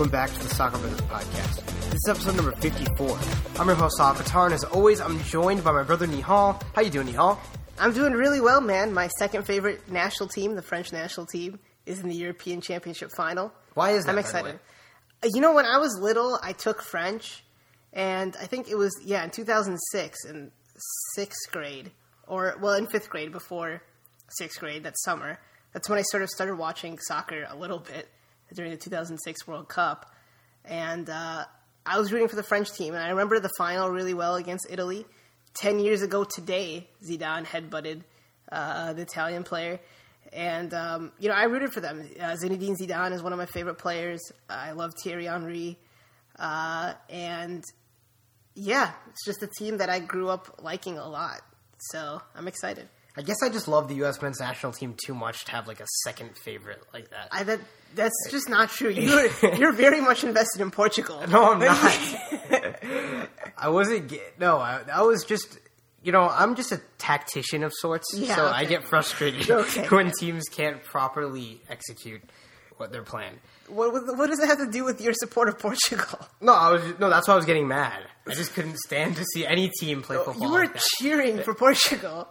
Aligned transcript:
Welcome 0.00 0.12
back 0.12 0.32
to 0.32 0.38
the 0.38 0.54
Soccer 0.54 0.78
Brothers 0.78 1.00
podcast. 1.02 1.62
This 1.90 1.94
is 1.96 2.08
episode 2.08 2.36
number 2.36 2.52
54. 2.52 3.18
I'm 3.58 3.66
your 3.66 3.76
host, 3.76 3.98
Sal 3.98 4.14
Qatar, 4.14 4.46
and 4.46 4.54
as 4.54 4.64
always, 4.64 4.98
I'm 4.98 5.22
joined 5.24 5.62
by 5.62 5.72
my 5.72 5.82
brother 5.82 6.06
Nihal. 6.06 6.62
How 6.74 6.80
you 6.80 6.88
doing, 6.88 7.06
Nihal? 7.08 7.36
I'm 7.78 7.92
doing 7.92 8.14
really 8.14 8.40
well, 8.40 8.62
man. 8.62 8.94
My 8.94 9.08
second 9.18 9.44
favorite 9.44 9.90
national 9.90 10.30
team, 10.30 10.54
the 10.54 10.62
French 10.62 10.90
national 10.90 11.26
team, 11.26 11.58
is 11.84 12.00
in 12.00 12.08
the 12.08 12.14
European 12.14 12.62
Championship 12.62 13.10
final. 13.14 13.52
Why 13.74 13.90
is 13.90 14.06
that? 14.06 14.12
I'm 14.12 14.18
excited. 14.18 14.58
Uh, 15.22 15.28
You 15.34 15.42
know, 15.42 15.52
when 15.52 15.66
I 15.66 15.76
was 15.76 15.94
little, 16.00 16.38
I 16.42 16.52
took 16.54 16.80
French, 16.80 17.44
and 17.92 18.34
I 18.40 18.46
think 18.46 18.70
it 18.70 18.76
was 18.78 18.98
yeah 19.04 19.22
in 19.22 19.28
2006 19.28 20.24
in 20.24 20.50
sixth 21.14 21.52
grade, 21.52 21.90
or 22.26 22.56
well 22.58 22.72
in 22.72 22.86
fifth 22.86 23.10
grade 23.10 23.32
before 23.32 23.82
sixth 24.30 24.60
grade 24.60 24.82
that 24.84 24.94
summer. 25.00 25.38
That's 25.74 25.90
when 25.90 25.98
I 25.98 26.02
sort 26.10 26.22
of 26.22 26.30
started 26.30 26.54
watching 26.56 26.98
soccer 27.00 27.46
a 27.50 27.54
little 27.54 27.80
bit 27.80 28.08
during 28.54 28.70
the 28.70 28.76
2006 28.76 29.46
World 29.46 29.68
Cup, 29.68 30.12
and 30.64 31.08
uh, 31.08 31.44
I 31.86 31.98
was 31.98 32.12
rooting 32.12 32.28
for 32.28 32.36
the 32.36 32.42
French 32.42 32.72
team, 32.72 32.94
and 32.94 33.02
I 33.02 33.10
remember 33.10 33.40
the 33.40 33.50
final 33.56 33.88
really 33.88 34.14
well 34.14 34.36
against 34.36 34.66
Italy. 34.70 35.06
Ten 35.54 35.78
years 35.78 36.02
ago 36.02 36.24
today, 36.24 36.86
Zidane 37.02 37.44
headbutted 37.44 38.02
uh, 38.52 38.92
the 38.92 39.02
Italian 39.02 39.42
player. 39.42 39.80
And 40.32 40.72
um, 40.74 41.12
you 41.18 41.28
know, 41.28 41.34
I 41.34 41.44
rooted 41.44 41.72
for 41.72 41.80
them. 41.80 42.08
Uh, 42.18 42.36
Zinedine 42.36 42.76
Zidane 42.76 43.12
is 43.12 43.22
one 43.22 43.32
of 43.32 43.38
my 43.38 43.46
favorite 43.46 43.78
players. 43.78 44.20
I 44.48 44.72
love 44.72 44.92
Thierry 45.02 45.26
Henry, 45.26 45.78
uh, 46.38 46.94
and 47.08 47.64
yeah, 48.54 48.92
it's 49.08 49.24
just 49.24 49.42
a 49.42 49.48
team 49.58 49.78
that 49.78 49.88
I 49.88 49.98
grew 49.98 50.28
up 50.28 50.60
liking 50.62 50.98
a 50.98 51.08
lot. 51.08 51.40
So 51.90 52.20
I'm 52.36 52.46
excited. 52.46 52.88
I 53.20 53.22
guess 53.22 53.42
I 53.42 53.50
just 53.50 53.68
love 53.68 53.86
the 53.88 53.96
U.S. 53.96 54.22
men's 54.22 54.40
national 54.40 54.72
team 54.72 54.94
too 55.04 55.12
much 55.14 55.44
to 55.44 55.52
have 55.52 55.68
like 55.68 55.80
a 55.80 55.86
second 56.04 56.38
favorite 56.38 56.82
like 56.94 57.10
that. 57.10 57.28
I 57.30 57.42
that 57.42 57.60
that's 57.94 58.14
just 58.30 58.48
not 58.48 58.70
true. 58.70 58.88
You're 58.88 59.28
you're 59.56 59.72
very 59.72 60.00
much 60.00 60.24
invested 60.24 60.62
in 60.62 60.70
Portugal. 60.70 61.22
no, 61.28 61.52
I'm 61.52 61.58
not. 61.60 63.28
I 63.58 63.68
wasn't. 63.68 64.12
No, 64.38 64.56
I, 64.56 64.80
I 64.92 65.02
was 65.02 65.24
just. 65.24 65.58
You 66.02 66.12
know, 66.12 66.26
I'm 66.30 66.54
just 66.54 66.72
a 66.72 66.80
tactician 66.96 67.62
of 67.62 67.72
sorts, 67.74 68.06
Yeah, 68.16 68.34
so 68.34 68.46
I 68.46 68.64
get 68.64 68.84
frustrated 68.84 69.50
Okay. 69.50 69.86
when 69.88 70.10
teams 70.18 70.44
can't 70.50 70.82
properly 70.82 71.60
execute 71.68 72.22
what 72.78 72.90
they're 72.90 73.02
playing. 73.02 73.34
What, 73.68 73.92
what 74.16 74.30
does 74.30 74.38
that 74.38 74.46
have 74.46 74.56
to 74.60 74.70
do 74.72 74.82
with 74.82 75.02
your 75.02 75.12
support 75.12 75.50
of 75.50 75.58
Portugal? 75.58 76.18
No, 76.40 76.54
I 76.54 76.72
was 76.72 76.82
no. 76.98 77.10
That's 77.10 77.28
why 77.28 77.34
I 77.34 77.36
was 77.36 77.44
getting 77.44 77.68
mad. 77.68 78.00
I 78.26 78.32
just 78.32 78.54
couldn't 78.54 78.78
stand 78.78 79.16
to 79.16 79.24
see 79.34 79.44
any 79.46 79.68
team 79.78 80.00
play 80.00 80.16
football. 80.16 80.42
You 80.42 80.50
were 80.50 80.60
like 80.64 80.76
cheering 80.98 81.42
for 81.42 81.52
Portugal. 81.52 82.28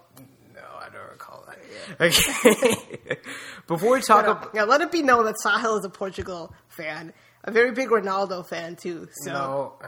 No, 1.69 2.05
I 2.05 2.09
don't 2.09 2.17
recall 2.17 2.55
that. 2.61 3.11
Okay. 3.11 3.17
Before 3.67 3.91
we 3.93 4.01
talk 4.01 4.25
No, 4.25 4.31
about 4.31 4.51
yeah, 4.55 4.63
let 4.63 4.81
it 4.81 4.91
be 4.91 5.01
known 5.01 5.25
that 5.25 5.35
Sahil 5.45 5.79
is 5.79 5.85
a 5.85 5.89
Portugal 5.89 6.53
fan, 6.67 7.13
a 7.43 7.51
very 7.51 7.71
big 7.71 7.89
Ronaldo 7.89 8.47
fan 8.47 8.75
too. 8.75 9.07
So 9.23 9.31
no, 9.33 9.73
uh, 9.83 9.87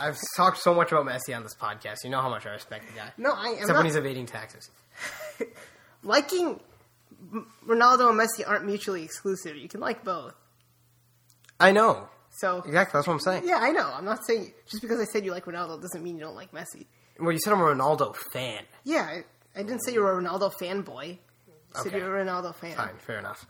I've 0.00 0.18
talked 0.36 0.58
so 0.58 0.74
much 0.74 0.92
about 0.92 1.06
Messi 1.06 1.34
on 1.36 1.42
this 1.42 1.54
podcast. 1.54 1.98
You 2.04 2.10
know 2.10 2.20
how 2.20 2.28
much 2.30 2.46
I 2.46 2.50
respect 2.50 2.86
the 2.88 2.94
guy. 2.98 3.12
no, 3.18 3.32
I 3.32 3.46
am 3.46 3.52
Except 3.54 3.68
when 3.68 3.76
not 3.78 3.84
he's 3.86 3.96
evading 3.96 4.26
taxes. 4.26 4.70
liking 6.02 6.60
Ronaldo 7.66 8.10
and 8.10 8.18
Messi 8.20 8.46
aren't 8.46 8.66
mutually 8.66 9.02
exclusive. 9.04 9.56
You 9.56 9.68
can 9.68 9.80
like 9.80 10.04
both. 10.04 10.34
I 11.60 11.70
know 11.70 12.08
So 12.30 12.58
exactly. 12.58 12.98
That's 12.98 13.06
what 13.06 13.14
I'm 13.14 13.20
saying. 13.20 13.42
yeah, 13.46 13.58
I 13.60 13.70
know. 13.70 13.88
I'm 13.94 14.04
not 14.04 14.26
saying 14.26 14.52
just 14.68 14.82
because 14.82 15.00
I 15.00 15.04
said 15.04 15.24
you 15.24 15.30
like 15.30 15.44
Ronaldo 15.44 15.80
doesn't 15.80 16.02
mean 16.02 16.16
you 16.16 16.22
don't 16.24 16.34
like 16.34 16.52
Messi. 16.52 16.86
Well, 17.20 17.30
you 17.32 17.38
said 17.38 17.52
I'm 17.52 17.60
a 17.60 17.64
Ronaldo 17.64 18.16
fan. 18.32 18.62
Yeah, 18.84 19.20
I, 19.54 19.62
didn't 19.62 19.80
say 19.84 19.92
you 19.92 20.00
were 20.00 20.18
a 20.18 20.22
Ronaldo 20.22 20.52
fanboy. 20.60 21.18
I 21.74 21.78
said 21.82 21.88
Okay. 21.88 21.98
you're 21.98 22.18
a 22.20 22.24
Ronaldo 22.24 22.54
fan. 22.54 22.74
Fine, 22.76 22.96
fair 22.98 23.18
enough. 23.18 23.46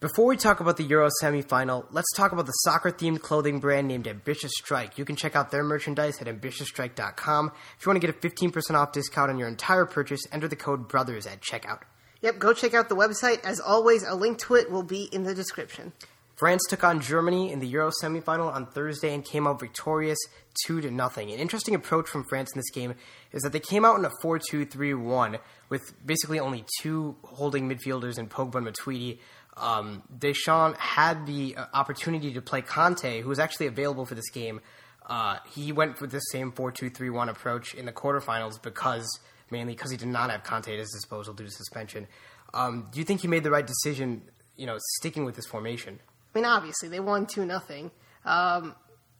Before 0.00 0.26
we 0.26 0.36
talk 0.36 0.60
about 0.60 0.76
the 0.76 0.84
Euro 0.84 1.08
semifinal, 1.22 1.86
let's 1.90 2.12
talk 2.14 2.30
about 2.30 2.46
the 2.46 2.52
soccer 2.52 2.92
themed 2.92 3.20
clothing 3.20 3.58
brand 3.58 3.88
named 3.88 4.06
Ambitious 4.06 4.52
Stryk. 4.62 4.96
You 4.96 5.04
can 5.04 5.16
check 5.16 5.34
out 5.34 5.50
their 5.50 5.64
merchandise 5.64 6.20
at 6.22 6.28
ambitiousstryk.com. 6.28 7.52
If 7.78 7.84
you 7.84 7.90
want 7.90 8.00
to 8.00 8.06
get 8.06 8.14
a 8.16 8.28
15% 8.28 8.74
off 8.76 8.92
discount 8.92 9.30
on 9.30 9.38
your 9.38 9.48
entire 9.48 9.86
purchase, 9.86 10.20
enter 10.30 10.46
the 10.46 10.54
code 10.56 10.88
BROTHERS 10.88 11.26
at 11.26 11.40
checkout. 11.40 11.80
Yep, 12.20 12.38
go 12.38 12.52
check 12.52 12.74
out 12.74 12.88
the 12.88 12.96
website. 12.96 13.44
As 13.44 13.58
always, 13.60 14.04
a 14.04 14.14
link 14.14 14.38
to 14.38 14.54
it 14.54 14.70
will 14.70 14.82
be 14.84 15.04
in 15.12 15.24
the 15.24 15.34
description. 15.34 15.92
France 16.38 16.62
took 16.68 16.84
on 16.84 17.00
Germany 17.00 17.50
in 17.50 17.58
the 17.58 17.66
Euro 17.66 17.90
semifinal 18.00 18.54
on 18.54 18.66
Thursday 18.66 19.12
and 19.12 19.24
came 19.24 19.48
out 19.48 19.58
victorious 19.58 20.18
2 20.66 20.80
to 20.82 20.90
nothing. 20.90 21.32
An 21.32 21.40
interesting 21.40 21.74
approach 21.74 22.08
from 22.08 22.22
France 22.28 22.52
in 22.54 22.60
this 22.60 22.70
game 22.70 22.94
is 23.32 23.42
that 23.42 23.52
they 23.52 23.58
came 23.58 23.84
out 23.84 23.98
in 23.98 24.04
a 24.04 24.10
4-2-3-1 24.22 25.40
with 25.68 25.92
basically 26.06 26.38
only 26.38 26.64
two 26.80 27.16
holding 27.24 27.68
midfielders 27.68 28.20
in 28.20 28.28
Pogba 28.28 28.56
and 28.56 28.68
Matuidi. 28.68 29.18
Um, 29.56 30.04
Deschamps 30.16 30.78
had 30.78 31.26
the 31.26 31.56
uh, 31.56 31.66
opportunity 31.74 32.32
to 32.32 32.40
play 32.40 32.62
Kanté, 32.62 33.20
who 33.20 33.28
was 33.28 33.40
actually 33.40 33.66
available 33.66 34.06
for 34.06 34.14
this 34.14 34.30
game. 34.30 34.60
Uh, 35.06 35.38
he 35.52 35.72
went 35.72 36.00
with 36.00 36.12
the 36.12 36.20
same 36.20 36.52
4-2-3-1 36.52 37.30
approach 37.30 37.74
in 37.74 37.84
the 37.84 37.92
quarterfinals 37.92 38.62
because 38.62 39.08
mainly 39.50 39.72
because 39.72 39.90
he 39.90 39.96
did 39.96 40.06
not 40.06 40.30
have 40.30 40.44
Kanté 40.44 40.74
at 40.74 40.78
his 40.78 40.92
disposal 40.92 41.34
due 41.34 41.46
to 41.46 41.50
suspension. 41.50 42.06
Um, 42.54 42.88
do 42.92 43.00
you 43.00 43.04
think 43.04 43.22
he 43.22 43.28
made 43.28 43.42
the 43.42 43.50
right 43.50 43.66
decision, 43.66 44.22
you 44.56 44.66
know, 44.66 44.78
sticking 44.98 45.24
with 45.24 45.34
this 45.34 45.46
formation? 45.46 45.98
I 46.38 46.40
mean, 46.40 46.50
obviously, 46.50 46.88
they 46.88 47.00
won 47.00 47.26
2 47.26 47.44
nothing. 47.44 47.90
Um, 48.24 48.76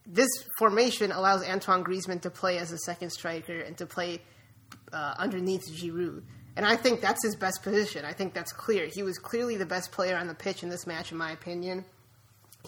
this 0.07 0.29
formation 0.57 1.11
allows 1.11 1.45
Antoine 1.45 1.83
Griezmann 1.83 2.21
to 2.23 2.31
play 2.31 2.59
as 2.59 2.71
a 2.71 2.79
second 2.79 3.11
striker 3.11 3.59
and 3.59 3.77
to 3.79 3.87
play 3.87 4.21
uh, 4.93 5.15
underneath 5.19 5.69
Giroud. 5.69 6.23
And 6.57 6.65
I 6.65 6.77
think 6.77 7.01
that's 7.01 7.25
his 7.25 7.35
best 7.35 7.65
position. 7.65 8.05
I 8.05 8.13
think 8.13 8.35
that's 8.35 8.53
clear. 8.53 8.87
He 8.87 9.03
was 9.03 9.19
clearly 9.19 9.57
the 9.57 9.67
best 9.67 9.91
player 9.91 10.17
on 10.17 10.29
the 10.29 10.35
pitch 10.35 10.63
in 10.63 10.69
this 10.69 10.87
match, 10.87 11.11
in 11.11 11.19
my 11.19 11.33
opinion. 11.33 11.85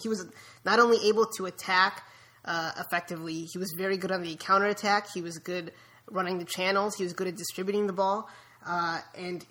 He 0.01 0.09
was 0.09 0.25
not 0.65 0.79
only 0.79 1.07
able 1.07 1.27
to 1.37 1.45
attack 1.45 2.03
uh, 2.43 2.71
effectively, 2.77 3.47
he 3.51 3.57
was 3.57 3.73
very 3.77 3.97
good 3.97 4.11
on 4.11 4.21
the 4.21 4.35
counter 4.35 4.65
attack. 4.65 5.07
He 5.13 5.21
was 5.21 5.37
good 5.37 5.71
running 6.09 6.39
the 6.39 6.45
channels. 6.45 6.95
He 6.95 7.03
was 7.03 7.13
good 7.13 7.27
at 7.27 7.35
distributing 7.35 7.87
the 7.87 7.93
ball. 7.93 8.27
Uh, 8.65 8.99
and 9.15 9.45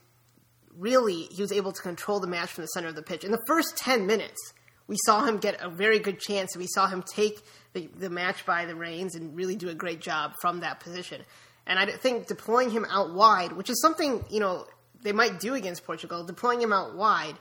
really, 0.77 1.23
he 1.31 1.41
was 1.41 1.53
able 1.53 1.73
to 1.73 1.81
control 1.81 2.21
the 2.21 2.27
match 2.27 2.51
from 2.51 2.65
the 2.65 2.69
center 2.69 2.89
of 2.89 2.97
the 2.97 3.03
pitch. 3.03 3.25
In 3.25 3.31
the 3.31 3.43
first 3.47 3.77
10 3.77 4.07
minutes, 4.07 4.53
we 4.91 4.97
saw 5.07 5.25
him 5.25 5.39
get 5.39 5.63
a 5.63 5.71
very 5.71 6.01
good 6.01 6.19
chance, 6.19 6.57
and 6.57 6.61
we 6.61 6.67
saw 6.67 6.89
him 6.89 7.05
take 7.15 7.41
the, 7.75 7.89
the 7.97 8.11
match 8.11 8.45
by 8.45 8.67
the 8.67 8.75
reins 8.75 9.15
and 9.15 9.37
really 9.37 9.55
do 9.55 9.69
a 9.69 9.75
great 9.75 10.01
job 10.01 10.33
from 10.41 10.61
that 10.61 10.81
position. 10.81 11.23
And 11.65 11.79
I 11.79 11.87
think 11.87 12.27
deploying 12.27 12.71
him 12.71 12.85
out 12.91 13.15
wide, 13.15 13.53
which 13.53 13.71
is 13.71 13.81
something, 13.81 14.25
you 14.29 14.41
know, 14.41 14.67
they 15.01 15.13
might 15.13 15.39
do 15.39 15.55
against 15.55 15.85
Portugal, 15.85 16.25
deploying 16.25 16.61
him 16.61 16.73
out 16.73 16.97
wide 16.97 17.37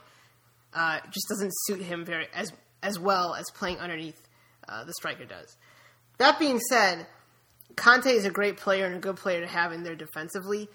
uh, 0.72 1.00
just 1.10 1.26
doesn't 1.28 1.50
suit 1.64 1.82
him 1.82 2.04
very 2.04 2.28
as 2.32 2.52
as 2.84 3.00
well 3.00 3.34
as 3.34 3.44
playing 3.50 3.78
underneath 3.78 4.20
uh, 4.68 4.84
the 4.84 4.92
striker 4.92 5.24
does. 5.24 5.56
That 6.18 6.38
being 6.38 6.60
said, 6.60 7.04
Kanté 7.74 8.14
is 8.14 8.24
a 8.24 8.30
great 8.30 8.58
player 8.58 8.86
and 8.86 8.94
a 8.94 9.00
good 9.00 9.16
player 9.16 9.40
to 9.40 9.48
have 9.48 9.72
in 9.72 9.82
there 9.82 9.96
defensively. 9.96 10.68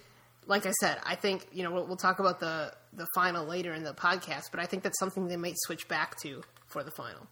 Like 0.46 0.66
I 0.66 0.72
said, 0.81 1.00
I 1.06 1.16
think 1.16 1.47
you 1.53 1.63
know 1.63 1.72
we'll, 1.72 1.88
we'll 1.88 1.96
talk 1.96 2.19
about 2.19 2.42
the 2.42 2.74
the 2.92 3.07
final 3.16 3.46
later 3.46 3.74
in 3.74 3.86
the 3.86 3.94
podcast, 3.94 4.52
but 4.52 4.59
I 4.59 4.66
think 4.66 4.84
that's 4.84 5.00
something 5.00 5.30
they 5.30 5.38
might 5.38 5.56
switch 5.59 5.88
back 5.88 6.19
to 6.24 6.44
for 6.75 6.84
the 6.84 6.91
final. 6.91 7.25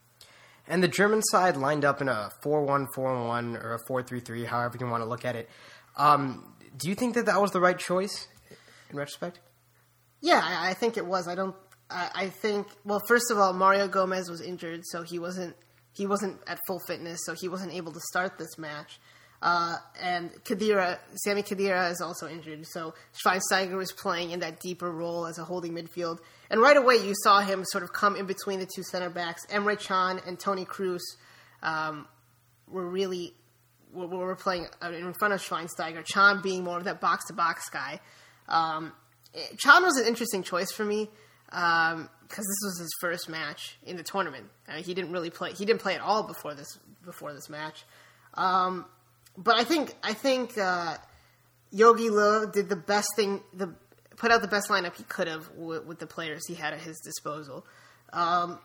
And 0.70 0.82
the 0.82 0.88
German 0.88 1.22
side 1.22 1.58
lined 1.58 1.84
up 1.84 2.02
in 2.02 2.08
a 2.08 2.32
4 2.42 2.64
1 2.64 2.88
4 2.96 3.28
1 3.28 3.58
or 3.58 3.74
a 3.74 3.80
4 3.88 4.02
3 4.02 4.20
3, 4.22 4.46
however 4.46 4.78
you 4.80 4.88
want 4.88 5.04
to 5.04 5.10
look 5.10 5.26
at 5.26 5.36
it. 5.36 5.50
Um, 5.98 6.56
do 6.78 6.88
you 6.88 6.96
think 6.96 7.16
that 7.16 7.26
that 7.26 7.42
was 7.42 7.52
the 7.52 7.60
right 7.60 7.78
choice 7.78 8.30
in 8.90 8.96
retrospect? 8.96 9.42
Yeah, 10.22 10.40
I, 10.42 10.70
I 10.70 10.74
think 10.74 10.96
it 10.96 11.06
was. 11.06 11.28
I 11.28 11.36
don't. 11.36 11.56
I, 11.90 12.10
I 12.16 12.30
think. 12.30 12.68
Well, 12.86 13.02
first 13.10 13.30
of 13.30 13.38
all, 13.38 13.52
Mario 13.52 13.90
Gomez 13.90 14.30
was 14.30 14.40
injured, 14.40 14.82
so 14.86 15.04
he 15.04 15.20
wasn't. 15.20 15.58
He 15.92 16.08
wasn't 16.08 16.40
at 16.48 16.60
full 16.66 16.80
fitness, 16.88 17.20
so 17.26 17.34
he 17.34 17.50
wasn't 17.50 17.74
able 17.74 17.92
to 17.92 18.00
start 18.00 18.38
this 18.38 18.58
match. 18.58 19.00
Uh, 19.44 19.76
and 20.02 20.32
Khedira, 20.46 21.00
Sami 21.16 21.44
Khedira 21.44 21.92
is 21.92 22.00
also 22.00 22.30
injured, 22.30 22.66
so 22.66 22.94
Schweinsteiger 23.14 23.76
was 23.76 23.92
playing 23.92 24.32
in 24.32 24.40
that 24.40 24.62
deeper 24.62 24.90
role 24.90 25.26
as 25.26 25.38
a 25.38 25.44
holding 25.44 25.74
midfield. 25.74 26.20
And 26.50 26.62
right 26.62 26.78
away, 26.78 26.96
you 26.96 27.14
saw 27.24 27.42
him 27.42 27.66
sort 27.66 27.84
of 27.84 27.92
come 27.92 28.16
in 28.16 28.26
between 28.26 28.60
the 28.60 28.66
two 28.74 28.84
center 28.84 29.10
backs. 29.10 29.46
Emre 29.48 29.78
Can 29.78 30.22
and 30.26 30.40
Toni 30.40 30.64
Kroos 30.64 31.02
um, 31.62 32.08
were 32.72 32.88
really 32.88 33.34
were, 33.94 34.08
were 34.08 34.36
playing 34.38 34.68
in 34.82 35.14
front 35.14 35.34
of 35.34 35.42
Schweinsteiger. 35.42 36.08
Can 36.08 36.42
being 36.42 36.64
more 36.64 36.78
of 36.78 36.86
that 36.86 37.02
box 37.02 37.26
to 37.26 37.34
box 37.34 37.68
guy. 37.68 38.00
Um, 38.48 38.94
Can 39.62 39.84
was 39.84 39.98
an 39.98 40.08
interesting 40.08 40.44
choice 40.44 40.72
for 40.72 40.86
me 40.86 41.10
because 41.48 42.08
this 42.38 42.62
was 42.64 42.80
his 42.80 42.96
first 43.02 43.28
match 43.28 43.78
in 43.86 43.98
the 43.98 44.04
tournament. 44.04 44.46
I 44.70 44.76
mean, 44.76 44.84
he 44.86 44.94
didn't 44.94 45.12
really 45.12 45.32
play. 45.32 45.52
He 45.52 45.66
didn't 45.66 45.82
play 45.82 45.96
at 45.96 46.02
all 46.02 46.24
before 46.24 46.56
this 46.56 46.80
before 47.04 47.34
this 47.34 47.50
match. 47.50 47.84
Um, 48.36 48.86
but 49.38 49.56
I 49.56 49.64
think 49.64 49.94
I 50.04 50.14
think 50.14 50.58
uh, 50.58 50.98
Jogi 51.74 52.10
Löw 52.10 52.52
did 52.52 52.70
the 52.70 52.76
best 52.76 53.10
thing. 53.16 53.42
The 53.54 53.74
put 54.18 54.32
out 54.32 54.42
the 54.42 54.48
best 54.48 54.70
lineup 54.70 54.96
he 54.96 55.04
could 55.04 55.28
have 55.28 55.50
with, 55.56 55.86
with 55.86 56.00
the 56.00 56.08
players 56.08 56.46
he 56.48 56.54
had 56.54 56.74
at 56.74 56.80
his 56.80 57.00
disposal. 57.00 57.66
Um, 58.12 58.60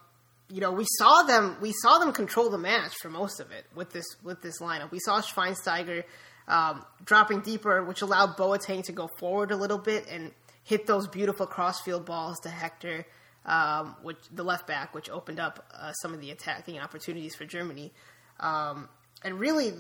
you 0.51 0.61
know, 0.61 0.73
we 0.73 0.85
saw 0.99 1.23
them 1.23 1.57
we 1.61 1.73
saw 1.73 1.99
them 1.99 2.13
control 2.13 2.51
the 2.51 2.59
match 2.59 2.95
for 3.01 3.09
most 3.09 3.41
of 3.41 3.51
it 3.51 3.65
with 3.75 3.91
this 3.93 4.07
with 4.23 4.43
this 4.43 4.61
lineup. 4.61 4.91
We 4.91 4.99
saw 5.01 5.21
Schweinsteiger 5.21 6.05
um, 6.47 6.85
dropping 7.05 7.41
deeper, 7.41 7.85
which 7.85 8.03
allowed 8.03 8.37
Boateng 8.37 8.85
to 8.85 8.93
go 8.93 9.09
forward 9.19 9.51
a 9.51 9.57
little 9.57 9.79
bit 9.79 10.07
and 10.11 10.33
hit 10.65 10.87
those 10.87 11.07
beautiful 11.09 11.47
crossfield 11.47 12.05
balls 12.05 12.39
to 12.41 12.51
Hector. 12.51 13.07
um, 13.49 13.97
which 14.03 14.19
the 14.31 14.45
left 14.45 14.67
back, 14.67 14.95
which 14.95 15.09
opened 15.09 15.41
up 15.41 15.65
uh, 15.75 15.93
some 15.93 16.13
of 16.15 16.21
the 16.21 16.31
attacking 16.31 16.79
opportunities 16.79 17.35
for 17.35 17.47
Germany. 17.47 17.93
Um, 18.39 18.89
and 19.25 19.41
really, 19.41 19.73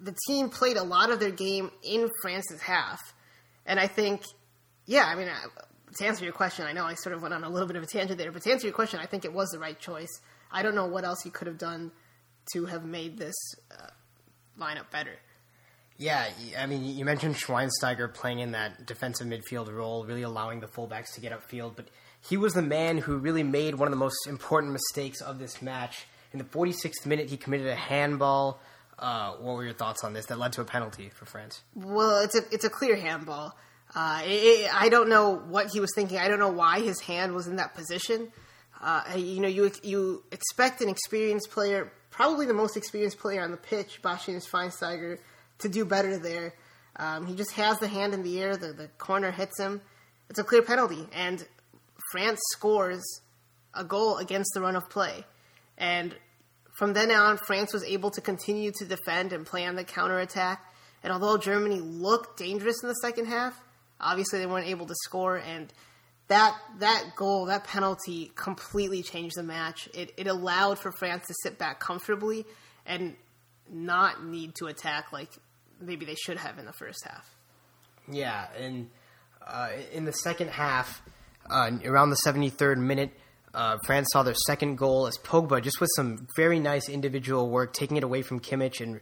the 0.00 0.16
team 0.26 0.48
played 0.48 0.76
a 0.76 0.82
lot 0.82 1.10
of 1.10 1.20
their 1.20 1.30
game 1.30 1.70
in 1.82 2.08
France's 2.22 2.60
half. 2.60 3.00
And 3.66 3.78
I 3.78 3.86
think, 3.86 4.22
yeah, 4.86 5.04
I 5.04 5.14
mean, 5.14 5.28
uh, 5.28 5.62
to 5.96 6.06
answer 6.06 6.24
your 6.24 6.32
question, 6.32 6.66
I 6.66 6.72
know 6.72 6.84
I 6.84 6.94
sort 6.94 7.14
of 7.14 7.22
went 7.22 7.34
on 7.34 7.44
a 7.44 7.48
little 7.48 7.66
bit 7.66 7.76
of 7.76 7.82
a 7.82 7.86
tangent 7.86 8.18
there, 8.18 8.32
but 8.32 8.42
to 8.42 8.52
answer 8.52 8.66
your 8.66 8.74
question, 8.74 9.00
I 9.00 9.06
think 9.06 9.24
it 9.24 9.32
was 9.32 9.50
the 9.50 9.58
right 9.58 9.78
choice. 9.78 10.20
I 10.50 10.62
don't 10.62 10.74
know 10.74 10.86
what 10.86 11.04
else 11.04 11.22
he 11.22 11.30
could 11.30 11.46
have 11.46 11.58
done 11.58 11.92
to 12.52 12.66
have 12.66 12.84
made 12.84 13.18
this 13.18 13.34
uh, 13.70 13.88
lineup 14.58 14.90
better. 14.90 15.16
Yeah, 15.98 16.28
I 16.56 16.66
mean, 16.66 16.84
you 16.84 17.04
mentioned 17.04 17.34
Schweinsteiger 17.34 18.14
playing 18.14 18.38
in 18.38 18.52
that 18.52 18.86
defensive 18.86 19.26
midfield 19.26 19.70
role, 19.72 20.04
really 20.04 20.22
allowing 20.22 20.60
the 20.60 20.68
fullbacks 20.68 21.14
to 21.14 21.20
get 21.20 21.32
upfield, 21.32 21.74
but 21.74 21.88
he 22.28 22.36
was 22.36 22.54
the 22.54 22.62
man 22.62 22.98
who 22.98 23.18
really 23.18 23.42
made 23.42 23.74
one 23.74 23.88
of 23.88 23.90
the 23.90 23.98
most 23.98 24.26
important 24.28 24.72
mistakes 24.72 25.20
of 25.20 25.40
this 25.40 25.60
match. 25.60 26.06
In 26.32 26.38
the 26.38 26.44
46th 26.44 27.04
minute, 27.04 27.28
he 27.28 27.36
committed 27.36 27.66
a 27.66 27.74
handball. 27.74 28.60
Uh, 28.98 29.32
what 29.34 29.54
were 29.54 29.64
your 29.64 29.74
thoughts 29.74 30.02
on 30.02 30.12
this? 30.12 30.26
That 30.26 30.38
led 30.38 30.52
to 30.54 30.60
a 30.60 30.64
penalty 30.64 31.08
for 31.08 31.24
France. 31.24 31.62
Well, 31.74 32.22
it's 32.22 32.34
a 32.34 32.42
it's 32.50 32.64
a 32.64 32.70
clear 32.70 32.96
handball. 32.96 33.56
Uh, 33.94 34.22
it, 34.24 34.30
it, 34.30 34.74
I 34.74 34.88
don't 34.88 35.08
know 35.08 35.36
what 35.36 35.68
he 35.72 35.80
was 35.80 35.90
thinking. 35.94 36.18
I 36.18 36.28
don't 36.28 36.38
know 36.38 36.50
why 36.50 36.80
his 36.80 37.00
hand 37.00 37.32
was 37.34 37.46
in 37.46 37.56
that 37.56 37.74
position. 37.74 38.30
Uh, 38.80 39.02
you 39.16 39.40
know, 39.40 39.48
you 39.48 39.70
you 39.82 40.22
expect 40.30 40.80
an 40.80 40.88
experienced 40.88 41.50
player, 41.50 41.92
probably 42.10 42.46
the 42.46 42.54
most 42.54 42.76
experienced 42.76 43.18
player 43.18 43.42
on 43.42 43.50
the 43.50 43.56
pitch, 43.56 44.00
Bastian 44.02 44.36
Schweinsteiger, 44.36 45.18
to 45.58 45.68
do 45.68 45.84
better 45.84 46.18
there. 46.18 46.54
Um, 46.96 47.26
he 47.26 47.34
just 47.34 47.52
has 47.52 47.78
the 47.78 47.88
hand 47.88 48.14
in 48.14 48.22
the 48.22 48.40
air. 48.40 48.56
The 48.56 48.72
the 48.72 48.88
corner 48.98 49.30
hits 49.30 49.58
him. 49.58 49.80
It's 50.28 50.38
a 50.38 50.44
clear 50.44 50.62
penalty, 50.62 51.08
and 51.12 51.46
France 52.12 52.40
scores 52.52 53.04
a 53.74 53.84
goal 53.84 54.18
against 54.18 54.50
the 54.54 54.60
run 54.60 54.76
of 54.76 54.90
play. 54.90 55.24
And 55.76 56.14
from 56.78 56.92
then 56.92 57.10
on, 57.10 57.38
France 57.38 57.72
was 57.72 57.82
able 57.82 58.12
to 58.12 58.20
continue 58.20 58.70
to 58.78 58.84
defend 58.84 59.32
and 59.32 59.44
plan 59.44 59.74
the 59.74 59.82
counterattack. 59.82 60.64
And 61.02 61.12
although 61.12 61.36
Germany 61.36 61.80
looked 61.80 62.38
dangerous 62.38 62.84
in 62.84 62.88
the 62.88 62.94
second 62.94 63.26
half, 63.26 63.60
obviously 64.00 64.38
they 64.38 64.46
weren't 64.46 64.68
able 64.68 64.86
to 64.86 64.94
score. 65.02 65.38
And 65.38 65.72
that 66.28 66.56
that 66.78 67.16
goal, 67.16 67.46
that 67.46 67.64
penalty, 67.64 68.30
completely 68.36 69.02
changed 69.02 69.34
the 69.36 69.42
match. 69.42 69.88
It, 69.92 70.12
it 70.16 70.28
allowed 70.28 70.78
for 70.78 70.92
France 70.92 71.26
to 71.26 71.34
sit 71.42 71.58
back 71.58 71.80
comfortably 71.80 72.46
and 72.86 73.16
not 73.68 74.24
need 74.24 74.54
to 74.60 74.66
attack 74.66 75.12
like 75.12 75.30
maybe 75.80 76.06
they 76.06 76.14
should 76.14 76.36
have 76.36 76.60
in 76.60 76.64
the 76.64 76.72
first 76.72 77.04
half. 77.04 77.28
Yeah, 78.08 78.46
and 78.56 78.88
uh, 79.44 79.70
in 79.92 80.04
the 80.04 80.12
second 80.12 80.50
half, 80.50 81.02
uh, 81.50 81.72
around 81.84 82.10
the 82.10 82.20
73rd 82.24 82.76
minute, 82.76 83.10
uh, 83.54 83.78
France 83.84 84.08
saw 84.12 84.22
their 84.22 84.34
second 84.46 84.76
goal 84.76 85.06
as 85.06 85.16
Pogba, 85.18 85.62
just 85.62 85.80
with 85.80 85.90
some 85.96 86.26
very 86.36 86.60
nice 86.60 86.88
individual 86.88 87.48
work, 87.50 87.72
taking 87.72 87.96
it 87.96 88.04
away 88.04 88.22
from 88.22 88.40
Kimmich 88.40 88.80
and 88.80 89.00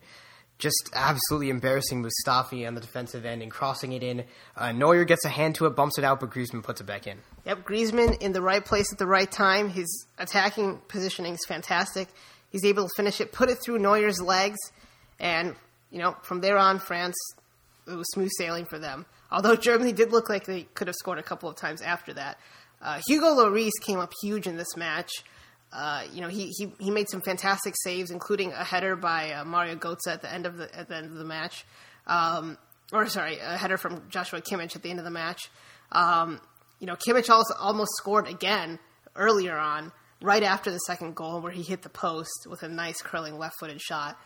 just 0.59 0.91
absolutely 0.95 1.51
embarrassing 1.51 2.03
Mustafi 2.03 2.67
on 2.67 2.75
the 2.75 2.81
defensive 2.81 3.25
end 3.25 3.43
and 3.43 3.51
crossing 3.51 3.93
it 3.93 4.03
in. 4.03 4.25
Uh, 4.57 4.73
Neuer 4.73 5.05
gets 5.05 5.25
a 5.25 5.29
hand 5.29 5.55
to 5.57 5.67
it, 5.67 5.77
bumps 5.77 5.99
it 5.99 6.05
out, 6.05 6.21
but 6.21 6.31
Griezmann 6.31 6.63
puts 6.63 6.81
it 6.81 6.85
back 6.85 7.07
in. 7.07 7.19
Yep, 7.45 7.65
Griezmann 7.65 8.21
in 8.23 8.33
the 8.33 8.41
right 8.41 8.65
place 8.65 8.93
at 8.93 8.99
the 8.99 9.07
right 9.07 9.31
time. 9.31 9.69
His 9.69 10.07
attacking 10.19 10.81
positioning 10.89 11.35
is 11.35 11.45
fantastic. 11.47 12.09
He's 12.51 12.65
able 12.65 12.85
to 12.85 12.91
finish 12.97 13.21
it, 13.21 13.33
put 13.33 13.51
it 13.51 13.59
through 13.63 13.79
Neuer's 13.79 14.21
legs, 14.21 14.59
and 15.21 15.55
you 15.91 15.99
know 15.99 16.17
from 16.23 16.41
there 16.41 16.57
on, 16.57 16.79
France 16.79 17.17
it 17.87 17.95
was 17.95 18.07
smooth 18.13 18.31
sailing 18.37 18.65
for 18.65 18.79
them. 18.79 19.07
Although 19.31 19.57
Germany 19.57 19.93
did 19.93 20.13
look 20.13 20.29
like 20.29 20.47
they 20.47 20.63
could 20.75 20.87
have 20.87 20.97
scored 20.97 21.19
a 21.19 21.23
couple 21.23 21.49
of 21.49 21.57
times 21.57 21.83
after 21.83 22.15
that. 22.15 22.39
Uh, 22.81 23.01
Hugo 23.07 23.35
Lloris 23.35 23.73
came 23.83 23.99
up 23.99 24.13
huge 24.23 24.47
in 24.47 24.57
this 24.57 24.77
match. 24.77 25.11
Uh, 25.73 26.05
you 26.13 26.21
know, 26.21 26.29
he, 26.29 26.53
he 26.57 26.73
he 26.79 26.91
made 26.91 27.09
some 27.09 27.21
fantastic 27.21 27.75
saves, 27.83 28.11
including 28.11 28.53
a 28.53 28.65
header 28.65 28.97
by 28.97 29.33
uh, 29.33 29.45
Mario 29.45 29.75
Götze 29.75 30.09
at 30.09 30.23
the 30.23 30.33
end 30.33 30.47
of 30.47 30.57
the 30.57 30.75
at 30.79 30.89
the 30.89 30.97
end 30.97 31.07
of 31.07 31.15
the 31.15 31.25
match, 31.25 31.67
um, 32.07 32.57
or 32.93 33.07
sorry, 33.09 33.39
a 33.39 33.57
header 33.57 33.77
from 33.77 34.03
Joshua 34.09 34.41
Kimmich 34.41 34.77
at 34.77 34.83
the 34.83 34.91
end 34.91 34.99
of 34.99 35.05
the 35.05 35.11
match. 35.11 35.51
Um, 35.93 36.41
you 36.79 36.87
know, 36.87 36.95
Kimmich 36.95 37.29
also 37.31 37.55
almost 37.59 37.91
scored 37.97 38.29
again 38.29 38.79
earlier 39.17 39.57
on, 39.57 39.93
right 40.23 40.43
after 40.43 40.71
the 40.71 40.79
second 40.79 41.17
goal, 41.17 41.41
where 41.41 41.53
he 41.53 41.63
hit 41.63 41.83
the 41.83 41.89
post 41.89 42.47
with 42.49 42.63
a 42.63 42.69
nice 42.69 43.03
curling 43.03 43.39
left-footed 43.39 43.81
shot. 43.81 44.19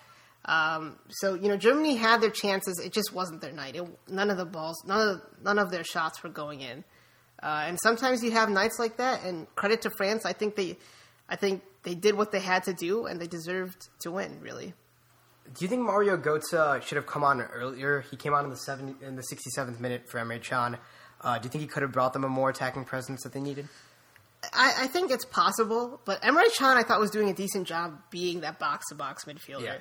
Um, 0.44 0.98
so 1.08 1.34
you 1.34 1.48
know, 1.48 1.56
Germany 1.56 1.96
had 1.96 2.20
their 2.20 2.30
chances. 2.30 2.80
It 2.84 2.92
just 2.92 3.12
wasn't 3.12 3.40
their 3.40 3.52
night. 3.52 3.76
It, 3.76 3.84
none 4.08 4.30
of 4.30 4.36
the 4.36 4.44
balls, 4.44 4.82
none 4.86 5.08
of 5.08 5.22
none 5.42 5.58
of 5.58 5.70
their 5.70 5.84
shots 5.84 6.22
were 6.22 6.30
going 6.30 6.60
in. 6.60 6.84
Uh, 7.42 7.64
and 7.66 7.78
sometimes 7.82 8.22
you 8.22 8.30
have 8.32 8.50
nights 8.50 8.78
like 8.78 8.96
that. 8.98 9.24
And 9.24 9.46
credit 9.54 9.82
to 9.82 9.90
France, 9.90 10.26
I 10.26 10.32
think 10.32 10.56
they, 10.56 10.76
I 11.28 11.36
think 11.36 11.62
they 11.82 11.94
did 11.94 12.14
what 12.16 12.32
they 12.32 12.40
had 12.40 12.64
to 12.64 12.74
do, 12.74 13.06
and 13.06 13.20
they 13.20 13.26
deserved 13.26 13.88
to 14.00 14.10
win. 14.10 14.40
Really. 14.40 14.74
Do 15.54 15.64
you 15.64 15.68
think 15.68 15.82
Mario 15.82 16.16
Götze 16.16 16.82
should 16.82 16.96
have 16.96 17.06
come 17.06 17.24
on 17.24 17.40
earlier? 17.40 18.04
He 18.10 18.16
came 18.16 18.34
on 18.34 18.44
in 18.44 18.50
the 18.50 18.56
70, 18.56 19.04
in 19.04 19.16
the 19.16 19.22
67th 19.22 19.80
minute 19.80 20.08
for 20.08 20.20
Emre 20.20 20.40
Can. 20.42 20.78
Uh, 21.20 21.38
do 21.38 21.46
you 21.46 21.50
think 21.50 21.62
he 21.62 21.68
could 21.68 21.82
have 21.82 21.92
brought 21.92 22.12
them 22.12 22.24
a 22.24 22.28
more 22.28 22.50
attacking 22.50 22.84
presence 22.84 23.22
that 23.24 23.32
they 23.32 23.40
needed? 23.40 23.68
I, 24.52 24.74
I 24.80 24.86
think 24.86 25.10
it's 25.10 25.24
possible, 25.24 26.00
but 26.04 26.22
Emre 26.22 26.44
Can 26.56 26.76
I 26.76 26.82
thought 26.82 27.00
was 27.00 27.10
doing 27.10 27.28
a 27.28 27.34
decent 27.34 27.66
job 27.66 27.98
being 28.10 28.40
that 28.40 28.58
box 28.58 28.88
to 28.88 28.94
box 28.94 29.24
midfielder. 29.24 29.64
Yeah. 29.64 29.78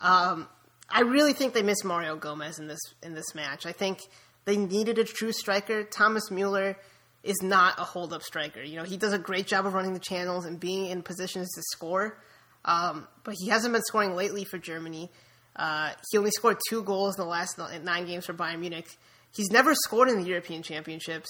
Um, 0.00 0.48
I 0.88 1.02
really 1.02 1.32
think 1.32 1.52
they 1.52 1.62
missed 1.62 1.84
Mario 1.84 2.16
Gomez 2.16 2.58
in 2.58 2.68
this 2.68 2.80
in 3.02 3.14
this 3.14 3.34
match. 3.34 3.66
I 3.66 3.72
think 3.72 4.00
they 4.46 4.56
needed 4.56 4.98
a 4.98 5.04
true 5.04 5.32
striker. 5.32 5.84
Thomas 5.84 6.30
Mueller 6.30 6.78
is 7.22 7.42
not 7.42 7.78
a 7.78 7.82
hold 7.82 8.12
up 8.12 8.22
striker. 8.22 8.62
You 8.62 8.76
know, 8.76 8.84
he 8.84 8.96
does 8.96 9.12
a 9.12 9.18
great 9.18 9.46
job 9.46 9.66
of 9.66 9.74
running 9.74 9.94
the 9.94 10.00
channels 10.00 10.44
and 10.44 10.58
being 10.58 10.86
in 10.86 11.02
positions 11.02 11.48
to 11.54 11.62
score. 11.72 12.18
Um, 12.64 13.08
but 13.24 13.34
he 13.38 13.48
hasn't 13.48 13.72
been 13.72 13.82
scoring 13.82 14.14
lately 14.14 14.44
for 14.44 14.58
Germany. 14.58 15.10
Uh, 15.56 15.92
he 16.10 16.18
only 16.18 16.30
scored 16.30 16.58
two 16.68 16.82
goals 16.82 17.18
in 17.18 17.24
the 17.24 17.28
last 17.28 17.58
nine 17.82 18.06
games 18.06 18.26
for 18.26 18.34
Bayern 18.34 18.60
Munich. 18.60 18.88
He's 19.34 19.50
never 19.50 19.74
scored 19.74 20.08
in 20.08 20.20
the 20.20 20.26
European 20.26 20.62
Championships, 20.62 21.28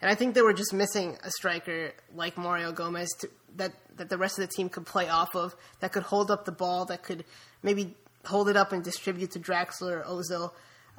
and 0.00 0.10
I 0.10 0.14
think 0.14 0.34
they 0.34 0.42
were 0.42 0.52
just 0.52 0.72
missing 0.72 1.16
a 1.24 1.30
striker 1.30 1.92
like 2.14 2.36
Mario 2.36 2.72
Gomez 2.72 3.08
to, 3.20 3.30
that 3.56 3.72
that 3.96 4.08
the 4.08 4.18
rest 4.18 4.38
of 4.38 4.48
the 4.48 4.54
team 4.54 4.68
could 4.68 4.86
play 4.86 5.08
off 5.08 5.34
of, 5.34 5.54
that 5.80 5.92
could 5.92 6.04
hold 6.04 6.30
up 6.30 6.44
the 6.44 6.52
ball, 6.52 6.84
that 6.86 7.02
could 7.02 7.24
maybe 7.62 7.96
hold 8.24 8.48
it 8.48 8.56
up 8.56 8.72
and 8.72 8.84
distribute 8.84 9.32
to 9.32 9.40
Draxler 9.40 10.04
or 10.06 10.22
Ozil. 10.22 10.52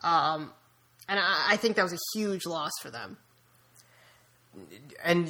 Um, 0.03 0.51
and 1.07 1.19
I, 1.19 1.53
I 1.53 1.57
think 1.57 1.75
that 1.75 1.83
was 1.83 1.93
a 1.93 2.17
huge 2.17 2.45
loss 2.45 2.71
for 2.81 2.91
them. 2.91 3.17
And 5.03 5.25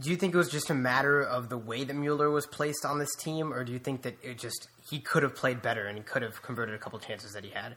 do 0.00 0.10
you 0.10 0.16
think 0.16 0.34
it 0.34 0.36
was 0.36 0.50
just 0.50 0.70
a 0.70 0.74
matter 0.74 1.22
of 1.22 1.48
the 1.48 1.56
way 1.58 1.84
that 1.84 1.94
Mueller 1.94 2.30
was 2.30 2.46
placed 2.46 2.84
on 2.84 2.98
this 2.98 3.14
team, 3.16 3.52
or 3.52 3.64
do 3.64 3.72
you 3.72 3.78
think 3.78 4.02
that 4.02 4.16
it 4.22 4.38
just 4.38 4.68
he 4.90 5.00
could 5.00 5.22
have 5.22 5.34
played 5.34 5.62
better 5.62 5.86
and 5.86 5.96
he 5.96 6.04
could 6.04 6.22
have 6.22 6.42
converted 6.42 6.74
a 6.74 6.78
couple 6.78 6.98
chances 6.98 7.32
that 7.32 7.44
he 7.44 7.50
had? 7.50 7.76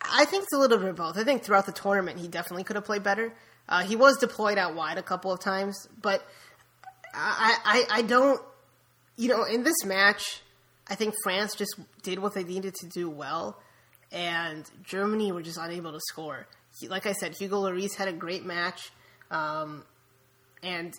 I 0.00 0.26
think 0.26 0.44
it's 0.44 0.52
a 0.52 0.58
little 0.58 0.78
bit 0.78 0.88
of 0.88 0.96
both. 0.96 1.16
I 1.16 1.24
think 1.24 1.42
throughout 1.42 1.66
the 1.66 1.72
tournament 1.72 2.20
he 2.20 2.28
definitely 2.28 2.64
could 2.64 2.76
have 2.76 2.84
played 2.84 3.02
better. 3.02 3.32
Uh, 3.68 3.82
he 3.82 3.96
was 3.96 4.18
deployed 4.18 4.58
out 4.58 4.74
wide 4.74 4.98
a 4.98 5.02
couple 5.02 5.32
of 5.32 5.40
times, 5.40 5.88
but 6.00 6.22
I, 7.14 7.56
I, 7.64 7.98
I 7.98 8.02
don't, 8.02 8.40
you 9.16 9.28
know, 9.28 9.44
in 9.44 9.62
this 9.62 9.84
match, 9.84 10.42
I 10.88 10.94
think 10.94 11.14
France 11.22 11.54
just 11.54 11.74
did 12.02 12.18
what 12.18 12.34
they 12.34 12.44
needed 12.44 12.74
to 12.74 12.88
do 12.88 13.08
well, 13.08 13.58
and 14.12 14.70
Germany 14.82 15.32
were 15.32 15.42
just 15.42 15.56
unable 15.56 15.92
to 15.92 16.00
score. 16.08 16.46
Like 16.86 17.06
I 17.06 17.12
said, 17.12 17.34
Hugo 17.34 17.62
Lloris 17.62 17.94
had 17.94 18.08
a 18.08 18.12
great 18.12 18.44
match. 18.44 18.90
Um, 19.30 19.84
and 20.64 20.94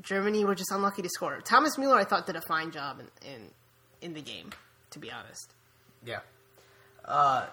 Germany 0.00 0.44
were 0.44 0.54
just 0.54 0.72
unlucky 0.72 1.02
to 1.02 1.08
score. 1.08 1.40
Thomas 1.42 1.78
Mueller, 1.78 1.96
I 1.96 2.04
thought, 2.04 2.26
did 2.26 2.36
a 2.36 2.40
fine 2.40 2.70
job 2.70 3.00
in 3.00 3.30
in, 3.30 3.48
in 4.00 4.14
the 4.14 4.22
game, 4.22 4.50
to 4.90 4.98
be 4.98 5.10
honest. 5.10 5.52
Yeah. 6.04 6.20
Uh, 7.04 7.46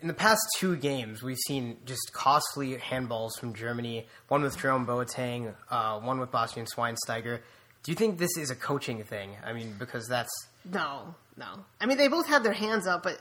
in 0.00 0.06
the 0.06 0.14
past 0.14 0.40
two 0.56 0.76
games, 0.76 1.22
we've 1.22 1.38
seen 1.46 1.76
just 1.84 2.12
costly 2.12 2.76
handballs 2.76 3.30
from 3.38 3.52
Germany. 3.52 4.06
One 4.28 4.42
with 4.42 4.56
Jerome 4.58 4.86
Boateng, 4.86 5.54
uh, 5.70 5.98
one 6.00 6.20
with 6.20 6.30
Bastian 6.30 6.66
Schweinsteiger. 6.66 7.40
Do 7.82 7.92
you 7.92 7.96
think 7.96 8.18
this 8.18 8.36
is 8.36 8.50
a 8.50 8.56
coaching 8.56 9.02
thing? 9.02 9.30
I 9.44 9.52
mean, 9.52 9.74
because 9.78 10.06
that's 10.08 10.30
no, 10.64 11.14
no. 11.36 11.64
I 11.80 11.86
mean, 11.86 11.98
they 11.98 12.08
both 12.08 12.26
have 12.28 12.42
their 12.42 12.52
hands 12.52 12.86
up, 12.86 13.02
but 13.02 13.20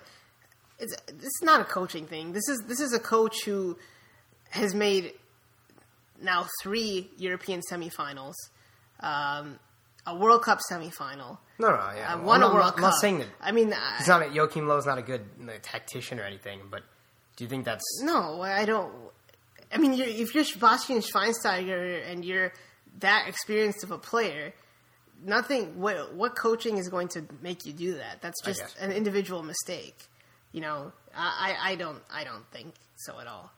it's 0.80 0.96
this 1.08 1.24
is 1.24 1.42
not 1.42 1.62
a 1.62 1.66
coaching 1.66 2.06
thing. 2.06 2.34
This 2.34 2.48
is 2.48 2.64
this 2.68 2.80
is 2.80 2.94
a 2.94 3.00
coach 3.00 3.44
who 3.44 3.78
has 4.50 4.74
made 4.76 5.14
now 6.22 6.48
three 6.62 7.10
European 7.18 7.62
semifinals, 7.72 8.34
um, 9.00 9.60
a 10.06 10.16
World 10.16 10.44
Cup 10.44 10.60
semifinal. 10.72 11.38
No, 11.60 11.70
no, 11.70 11.92
yeah. 11.96 12.16
Uh, 12.16 12.22
won 12.22 12.44
I'm 12.44 12.52
a 12.52 12.54
World 12.54 12.66
not, 12.66 12.76
Cup. 12.76 12.78
I'm 12.78 12.82
not 12.82 13.02
saying 13.02 13.20
that. 13.20 13.28
I 13.42 13.52
mean, 13.52 13.74
He's 13.98 14.08
not. 14.08 14.34
Joachim 14.34 14.66
Löw's 14.66 14.86
not 14.86 14.98
a 14.98 15.02
good 15.02 15.26
tactician 15.62 16.20
or 16.20 16.24
anything, 16.24 16.62
but 16.70 16.84
do 17.36 17.44
you 17.44 17.50
think 17.50 17.66
that's 17.66 17.84
no, 18.02 18.42
I 18.42 18.66
don't. 18.66 18.92
I 19.72 19.78
mean, 19.78 19.94
you're, 19.94 20.08
if 20.08 20.34
you're 20.34 20.46
Bastian 20.60 21.00
Schweinsteiger 21.00 22.10
and 22.10 22.24
you're 22.24 22.54
that 23.00 23.28
experienced 23.28 23.84
of 23.84 23.92
a 23.92 23.98
player, 23.98 24.54
nothing. 25.24 25.80
What, 25.80 26.14
what 26.16 26.36
coaching 26.36 26.78
is 26.78 26.90
going 26.90 27.10
to 27.10 27.24
make 27.42 27.66
you 27.66 27.74
do 27.74 27.96
that? 27.96 28.22
That's 28.22 28.42
just 28.44 28.78
an 28.80 28.92
individual 28.92 29.44
mistake. 29.44 29.98
You 30.52 30.62
know, 30.62 30.92
I, 31.16 31.56
I 31.62 31.72
I 31.72 31.76
don't 31.76 32.02
I 32.12 32.24
don't 32.24 32.50
think 32.52 32.74
so 32.96 33.20
at 33.20 33.28
all. 33.28 33.52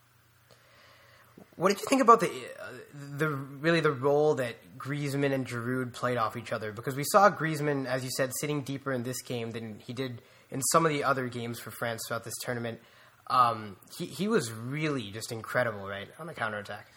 What 1.55 1.69
did 1.69 1.79
you 1.79 1.88
think 1.88 2.01
about 2.01 2.19
the 2.19 2.31
the 3.17 3.29
really 3.29 3.79
the 3.79 3.91
role 3.91 4.36
that 4.36 4.55
Griezmann 4.77 5.34
and 5.34 5.46
Giroud 5.46 5.93
played 5.93 6.17
off 6.17 6.38
each 6.38 6.51
other? 6.51 6.72
Because 6.72 6.96
we 6.96 7.03
saw 7.12 7.29
Griezmann, 7.29 7.86
as 7.86 8.03
you 8.03 8.10
said, 8.15 8.31
sitting 8.39 8.62
deeper 8.62 8.91
in 8.91 9.03
this 9.03 9.22
game 9.22 9.51
than 9.51 9.79
he 9.79 9.93
did 9.93 10.22
in 10.51 10.62
some 10.72 10.86
of 10.86 10.91
the 10.91 11.03
other 11.03 11.27
games 11.27 11.60
for 11.60 11.72
France 11.72 12.01
throughout 12.08 12.24
this 12.24 12.38
tournament. 12.41 12.79
Um, 13.27 13.77
he 13.98 14.05
he 14.05 14.27
was 14.27 14.51
really 14.51 15.12
just 15.12 15.31
incredible, 15.31 15.88
right, 15.88 16.08
on 16.19 16.27
the 16.27 16.34
counterattack. 16.34 16.88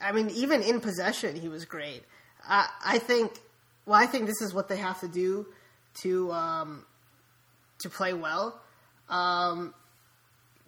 I 0.00 0.12
mean, 0.12 0.30
even 0.30 0.62
in 0.62 0.80
possession, 0.80 1.36
he 1.36 1.48
was 1.48 1.64
great. 1.64 2.02
I, 2.46 2.68
I 2.84 2.98
think. 2.98 3.32
Well, 3.84 4.00
I 4.00 4.06
think 4.06 4.26
this 4.26 4.42
is 4.42 4.52
what 4.52 4.68
they 4.68 4.78
have 4.78 5.00
to 5.00 5.08
do 5.08 5.46
to 6.02 6.32
um, 6.32 6.84
to 7.78 7.90
play 7.90 8.12
well. 8.12 8.60
Um, 9.08 9.74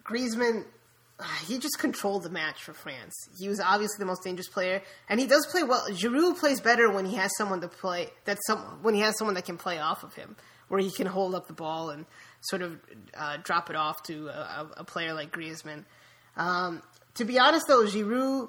Griezmann, 0.05 0.65
he 1.47 1.59
just 1.59 1.79
controlled 1.79 2.23
the 2.23 2.31
match 2.31 2.63
for 2.63 2.73
France. 2.73 3.15
He 3.39 3.49
was 3.49 3.61
obviously 3.61 3.97
the 3.99 4.07
most 4.07 4.23
dangerous 4.23 4.49
player, 4.49 4.83
and 5.09 5.19
he 5.19 5.27
does 5.27 5.47
play 5.47 5.65
well. 5.65 5.85
Giroud 5.91 6.39
plays 6.39 6.61
better 6.61 6.91
when 6.91 7.07
he 7.07 7.17
has 7.17 7.37
someone 7.37 7.61
to 7.61 7.69
play. 7.69 8.11
That 8.25 8.39
when 8.83 8.95
he 8.95 9.01
has 9.01 9.19
someone 9.19 9.35
that 9.35 9.45
can 9.45 9.57
play 9.57 9.79
off 9.79 10.05
of 10.05 10.15
him, 10.15 10.37
where 10.69 10.81
he 10.81 10.91
can 10.91 11.07
hold 11.07 11.35
up 11.35 11.49
the 11.49 11.55
ball 11.55 11.91
and 11.91 12.07
sort 12.43 12.63
of 12.63 12.79
uh, 13.17 13.39
drop 13.43 13.69
it 13.69 13.77
off 13.77 14.03
to 14.05 14.29
a, 14.29 14.69
a 14.79 14.85
player 14.85 15.13
like 15.13 15.33
Griezmann. 15.33 15.85
Um, 16.37 16.83
to 17.15 17.25
be 17.25 17.39
honest, 17.39 17.67
though, 17.67 17.85
Giroud, 17.85 18.49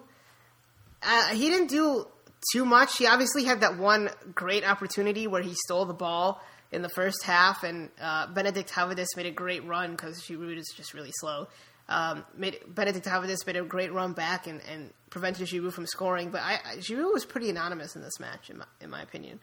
uh, 1.02 1.28
he 1.30 1.50
didn't 1.50 1.70
do 1.70 2.06
too 2.54 2.66
much. 2.66 2.98
He 2.98 3.08
obviously 3.08 3.46
had 3.46 3.62
that 3.62 3.78
one 3.78 4.12
great 4.36 4.64
opportunity 4.64 5.26
where 5.26 5.42
he 5.42 5.56
stole 5.66 5.86
the 5.86 5.94
ball 5.94 6.40
in 6.72 6.84
the 6.84 6.90
first 6.90 7.24
half, 7.24 7.64
and 7.64 7.90
uh, 8.00 8.28
Benedikt 8.28 8.70
Höwedes 8.70 9.08
made 9.18 9.26
a 9.26 9.32
great 9.32 9.66
run 9.66 9.92
because 9.92 10.22
Giroud 10.22 10.58
is 10.58 10.72
just 10.78 10.94
really 10.94 11.12
slow. 11.20 11.48
Um, 11.90 12.24
made, 12.38 12.60
Benedikt 12.68 13.08
Höwedes 13.08 13.46
made 13.48 13.58
a 13.58 13.64
great 13.64 13.92
run 13.92 14.14
back 14.14 14.46
and, 14.46 14.62
and 14.72 14.92
prevented 15.10 15.48
Giroud 15.48 15.74
from 15.74 15.88
scoring, 15.88 16.30
but 16.30 16.42
I, 16.42 16.60
I, 16.64 16.76
Giroud 16.78 17.12
was 17.12 17.26
pretty 17.26 17.50
anonymous 17.50 17.96
in 17.96 18.04
this 18.04 18.20
match, 18.20 18.52
in 18.52 18.60
my, 18.60 18.66
in 18.80 18.92
my 18.92 19.02
opinion. 19.02 19.40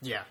Yeah. 0.00 0.22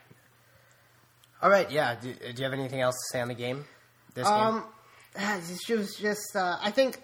All 1.41 1.49
right. 1.49 1.69
Yeah. 1.69 1.95
Do, 1.99 2.13
do, 2.13 2.33
you 2.37 2.43
have 2.43 2.53
anything 2.53 2.79
else 2.79 2.95
to 2.95 3.17
say 3.17 3.21
on 3.21 3.27
the 3.27 3.33
game? 3.33 3.65
This 4.13 4.25
um, 4.25 4.63
game. 5.17 5.41
It 5.67 5.77
was 5.77 5.95
just. 5.95 6.35
Uh, 6.35 6.57
I 6.61 6.71
think. 6.71 7.01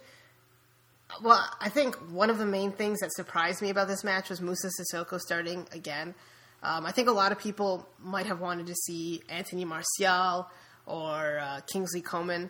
Well, 1.21 1.43
I 1.59 1.69
think 1.69 1.95
one 2.11 2.29
of 2.29 2.37
the 2.37 2.45
main 2.45 2.71
things 2.71 2.99
that 2.99 3.11
surprised 3.13 3.61
me 3.61 3.71
about 3.71 3.87
this 3.87 4.03
match 4.03 4.29
was 4.29 4.41
Moussa 4.41 4.69
Sissoko 4.79 5.19
starting 5.19 5.67
again. 5.71 6.13
Um, 6.61 6.85
I 6.85 6.91
think 6.91 7.09
a 7.09 7.11
lot 7.11 7.31
of 7.31 7.39
people 7.39 7.89
might 7.99 8.27
have 8.27 8.39
wanted 8.39 8.67
to 8.67 8.75
see 8.75 9.23
Anthony 9.27 9.65
Martial 9.65 10.47
or 10.85 11.39
uh, 11.39 11.61
Kingsley 11.61 12.01
Coman. 12.01 12.49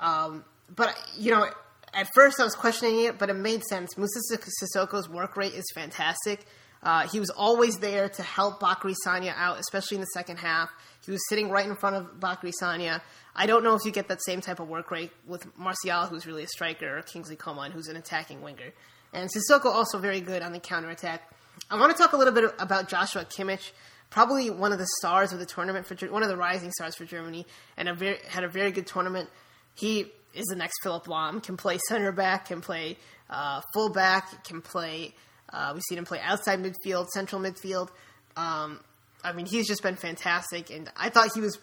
Um, 0.00 0.44
but, 0.74 0.96
you 1.16 1.30
know, 1.30 1.46
at 1.92 2.08
first 2.14 2.40
I 2.40 2.44
was 2.44 2.54
questioning 2.54 3.04
it, 3.04 3.18
but 3.18 3.30
it 3.30 3.34
made 3.34 3.62
sense. 3.64 3.96
Moussa 3.96 4.20
Sissoko's 4.62 5.08
work 5.08 5.36
rate 5.36 5.54
is 5.54 5.64
fantastic. 5.74 6.46
Uh, 6.82 7.08
he 7.08 7.18
was 7.18 7.30
always 7.30 7.78
there 7.78 8.10
to 8.10 8.22
help 8.22 8.60
Bacary 8.60 8.94
Sagna 9.06 9.32
out, 9.36 9.58
especially 9.58 9.96
in 9.96 10.02
the 10.02 10.06
second 10.08 10.36
half. 10.36 10.70
He 11.04 11.10
was 11.10 11.20
sitting 11.28 11.48
right 11.48 11.66
in 11.66 11.76
front 11.76 11.96
of 11.96 12.20
Bacary 12.20 12.52
Sagna. 12.60 13.00
I 13.34 13.46
don't 13.46 13.64
know 13.64 13.74
if 13.74 13.84
you 13.86 13.90
get 13.90 14.08
that 14.08 14.22
same 14.22 14.42
type 14.42 14.60
of 14.60 14.68
work 14.68 14.90
rate 14.90 15.10
with 15.26 15.46
Martial, 15.56 16.06
who's 16.06 16.26
really 16.26 16.42
a 16.42 16.46
striker, 16.46 16.98
or 16.98 17.02
Kingsley 17.02 17.36
Coman, 17.36 17.72
who's 17.72 17.88
an 17.88 17.96
attacking 17.96 18.42
winger. 18.42 18.72
And 19.14 19.30
Sissoko 19.30 19.66
also 19.66 19.98
very 19.98 20.20
good 20.20 20.42
on 20.42 20.52
the 20.52 20.60
counter 20.60 20.90
attack. 20.90 21.22
I 21.70 21.80
want 21.80 21.96
to 21.96 22.02
talk 22.02 22.12
a 22.12 22.16
little 22.16 22.34
bit 22.34 22.52
about 22.58 22.88
Joshua 22.88 23.24
Kimmich, 23.24 23.72
probably 24.10 24.50
one 24.50 24.72
of 24.72 24.78
the 24.78 24.88
stars 24.98 25.32
of 25.32 25.38
the 25.38 25.46
tournament 25.46 25.86
for 25.86 25.94
one 26.08 26.22
of 26.22 26.28
the 26.28 26.36
rising 26.36 26.70
stars 26.72 26.96
for 26.96 27.06
Germany, 27.06 27.46
and 27.78 27.88
a 27.88 27.94
very, 27.94 28.18
had 28.28 28.44
a 28.44 28.48
very 28.48 28.72
good 28.72 28.86
tournament. 28.86 29.30
He 29.74 30.12
is 30.34 30.46
the 30.46 30.56
next 30.56 30.74
Philipp 30.82 31.04
Lahm. 31.04 31.42
Can 31.42 31.56
play 31.56 31.78
center 31.88 32.12
back, 32.12 32.46
can 32.46 32.60
play 32.60 32.96
uh, 33.30 33.60
full 33.72 33.90
back, 33.90 34.44
can 34.44 34.60
play. 34.60 35.14
Uh, 35.52 35.70
we've 35.74 35.82
seen 35.88 35.98
him 35.98 36.04
play 36.04 36.20
outside 36.20 36.60
midfield, 36.60 37.08
central 37.08 37.40
midfield. 37.40 37.88
Um, 38.36 38.80
I 39.22 39.32
mean, 39.32 39.46
he's 39.46 39.66
just 39.66 39.82
been 39.82 39.96
fantastic, 39.96 40.70
and 40.70 40.90
I 40.96 41.08
thought 41.08 41.32
he 41.34 41.40
was, 41.40 41.58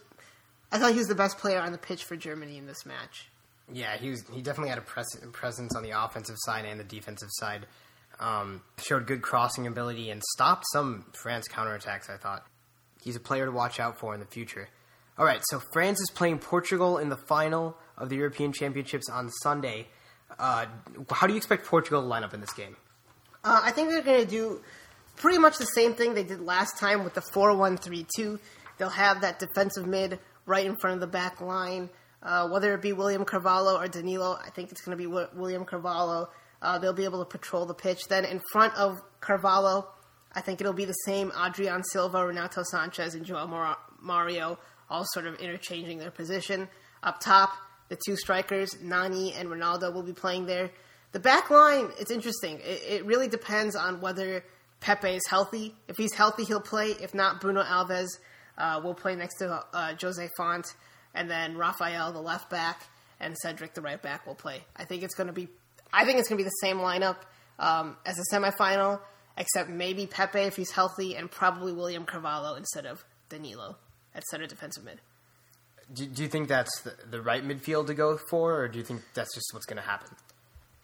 I 0.72 0.80
thought 0.80 0.94
he 0.94 0.98
was 0.98 1.08
the 1.08 1.16
best 1.16 1.38
player 1.38 1.60
on 1.60 1.72
the 1.72 1.78
pitch 1.78 2.04
for 2.06 2.16
Germany 2.16 2.58
in 2.58 2.66
this 2.66 2.86
match. 2.86 3.30
Yeah, 3.72 3.98
he 3.98 4.10
was. 4.10 4.24
He 4.34 4.42
definitely 4.42 4.70
had 4.70 4.80
a 4.80 4.82
pres- 4.82 5.20
presence 5.32 5.76
on 5.76 5.84
the 5.84 5.92
offensive 5.92 6.36
side 6.40 6.66
and 6.66 6.80
the 6.80 6.84
defensive 6.84 7.30
side. 7.32 7.68
Um, 8.20 8.62
showed 8.78 9.08
good 9.08 9.22
crossing 9.22 9.66
ability 9.66 10.12
and 10.12 10.22
stopped 10.34 10.66
some 10.74 11.06
France 11.14 11.48
counterattacks, 11.48 12.10
I 12.10 12.18
thought. 12.18 12.46
He's 13.02 13.16
a 13.16 13.20
player 13.20 13.46
to 13.46 13.52
watch 13.52 13.80
out 13.80 13.98
for 13.98 14.14
in 14.14 14.20
the 14.20 14.28
future. 14.28 14.70
All 15.18 15.26
right, 15.26 15.42
so 15.50 15.62
France 15.74 16.00
is 16.00 16.12
playing 16.14 16.40
Portugal 16.40 16.98
in 16.98 17.10
the 17.10 17.18
final 17.18 17.78
of 18.02 18.10
the 18.10 18.16
European 18.16 18.52
Championships 18.52 19.10
on 19.10 19.30
Sunday. 19.30 19.88
Uh, 20.38 20.66
how 21.12 21.28
do 21.28 21.34
you 21.34 21.38
expect 21.38 21.66
Portugal 21.66 22.02
to 22.02 22.08
line 22.08 22.24
up 22.24 22.34
in 22.34 22.42
this 22.42 22.54
game? 22.54 22.76
Uh, 23.44 23.62
I 23.64 23.72
think 23.72 23.90
they're 23.90 24.02
going 24.02 24.24
to 24.24 24.30
do 24.30 24.62
pretty 25.16 25.38
much 25.38 25.58
the 25.58 25.66
same 25.66 25.94
thing 25.94 26.14
they 26.14 26.24
did 26.24 26.42
last 26.42 26.78
time 26.80 27.04
with 27.04 27.14
the 27.14 27.22
4 27.22 27.56
1 27.56 27.78
3 27.78 28.06
2. 28.16 28.40
They'll 28.78 28.90
have 28.90 29.22
that 29.22 29.40
defensive 29.40 29.86
mid 29.86 30.20
right 30.46 30.66
in 30.66 30.76
front 30.76 30.96
of 30.96 31.00
the 31.02 31.08
back 31.08 31.42
line. 31.42 31.90
Uh, 32.24 32.48
whether 32.50 32.74
it 32.74 32.82
be 32.82 32.94
William 32.94 33.26
Carvalho 33.26 33.78
or 33.78 33.88
Danilo, 33.88 34.38
I 34.44 34.50
think 34.52 34.72
it's 34.72 34.82
going 34.82 34.98
to 34.98 35.02
be 35.02 35.08
William 35.08 35.66
Carvalho. 35.66 36.30
Uh, 36.62 36.78
they'll 36.78 36.94
be 36.94 37.06
able 37.06 37.20
to 37.20 37.26
patrol 37.26 37.66
the 37.66 37.74
pitch. 37.74 38.08
Then 38.08 38.26
in 38.26 38.40
front 38.52 38.76
of 38.76 39.02
Carvalho, 39.20 39.88
I 40.34 40.42
think 40.42 40.62
it'll 40.62 40.74
be 40.74 40.86
the 40.86 40.94
same 40.94 41.32
Adrien 41.32 41.84
Silva, 41.84 42.26
Renato 42.26 42.62
Sanches, 42.72 43.16
and 43.16 43.26
Joao 43.26 43.76
Mario, 44.00 44.60
all 44.90 45.06
sort 45.14 45.26
of 45.26 45.36
interchanging 45.40 45.98
their 45.98 46.12
position. 46.12 46.70
Up 47.02 47.20
top, 47.20 47.54
the 47.92 48.00
two 48.06 48.16
strikers, 48.16 48.82
Nani 48.82 49.34
and 49.34 49.50
Ronaldo, 49.50 49.94
will 49.94 50.02
be 50.02 50.14
playing 50.14 50.46
there. 50.46 50.72
The 51.12 51.20
back 51.20 51.50
line, 51.50 51.90
it's 52.00 52.10
interesting. 52.10 52.62
It, 52.64 52.84
it 52.90 53.06
really 53.06 53.28
depends 53.28 53.76
on 53.76 54.00
whether 54.00 54.46
Pepe 54.80 55.10
is 55.10 55.24
healthy. 55.30 55.76
If 55.90 55.98
he's 55.98 56.14
healthy, 56.14 56.46
he'll 56.46 56.62
play. 56.62 56.92
If 56.92 57.14
not, 57.14 57.42
Bruno 57.42 57.62
Alves 57.62 58.08
uh, 58.58 58.80
will 58.82 58.94
play 58.94 59.18
next 59.18 59.40
to 59.40 59.62
uh, 59.74 59.94
Jose 60.02 60.30
Fonte, 60.38 60.70
And 61.14 61.30
then 61.30 61.58
Rafael, 61.58 62.14
the 62.14 62.22
left 62.22 62.50
back, 62.50 62.82
and 63.20 63.38
Cedric, 63.38 63.74
the 63.74 63.82
right 63.82 64.02
back, 64.02 64.26
will 64.26 64.36
play. 64.36 64.64
I 64.78 64.86
think 64.86 65.04
it's 65.04 65.14
going 65.14 65.28
to 65.28 65.34
be 65.34 65.50
I 65.94 66.06
think 66.06 66.20
it's 66.20 66.30
going 66.30 66.38
to 66.38 66.44
be 66.46 66.48
the 66.48 66.68
same 66.68 66.78
lineup 66.78 67.18
um, 67.60 67.98
as 68.06 68.16
the 68.16 68.26
semifinal, 68.32 69.02
except 69.38 69.70
maybe 69.70 70.08
Pepe 70.08 70.40
if 70.40 70.56
he's 70.56 70.72
healthy, 70.72 71.18
and 71.18 71.30
probably 71.30 71.74
William 71.74 72.06
Carvalho 72.06 72.56
instead 72.56 72.86
of 72.86 73.04
Danilo 73.28 73.76
at 74.16 74.24
center 74.24 74.48
defensive 74.48 74.86
mid. 74.86 75.02
Do, 75.94 76.06
do 76.06 76.24
you 76.24 76.30
think 76.30 76.48
that's 76.48 76.82
the, 76.82 76.94
the, 77.10 77.22
right 77.22 77.44
midfield 77.44 77.88
to 77.88 77.94
go 77.94 78.18
for, 78.30 78.62
or 78.62 78.68
do 78.68 78.78
you 78.78 78.84
think 78.84 79.02
that's 79.14 79.34
just 79.34 79.48
what's 79.54 79.66
going 79.66 79.82
to 79.82 79.88
happen? 79.88 80.08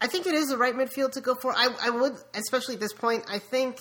I 0.00 0.06
think 0.06 0.26
it 0.26 0.34
is 0.34 0.48
the 0.48 0.58
right 0.58 0.74
midfield 0.74 1.12
to 1.12 1.20
go 1.20 1.34
for. 1.34 1.52
I, 1.52 1.68
I 1.82 1.90
would, 1.90 2.14
especially 2.34 2.74
at 2.74 2.80
this 2.80 2.92
point, 2.92 3.24
I 3.28 3.38
think 3.38 3.80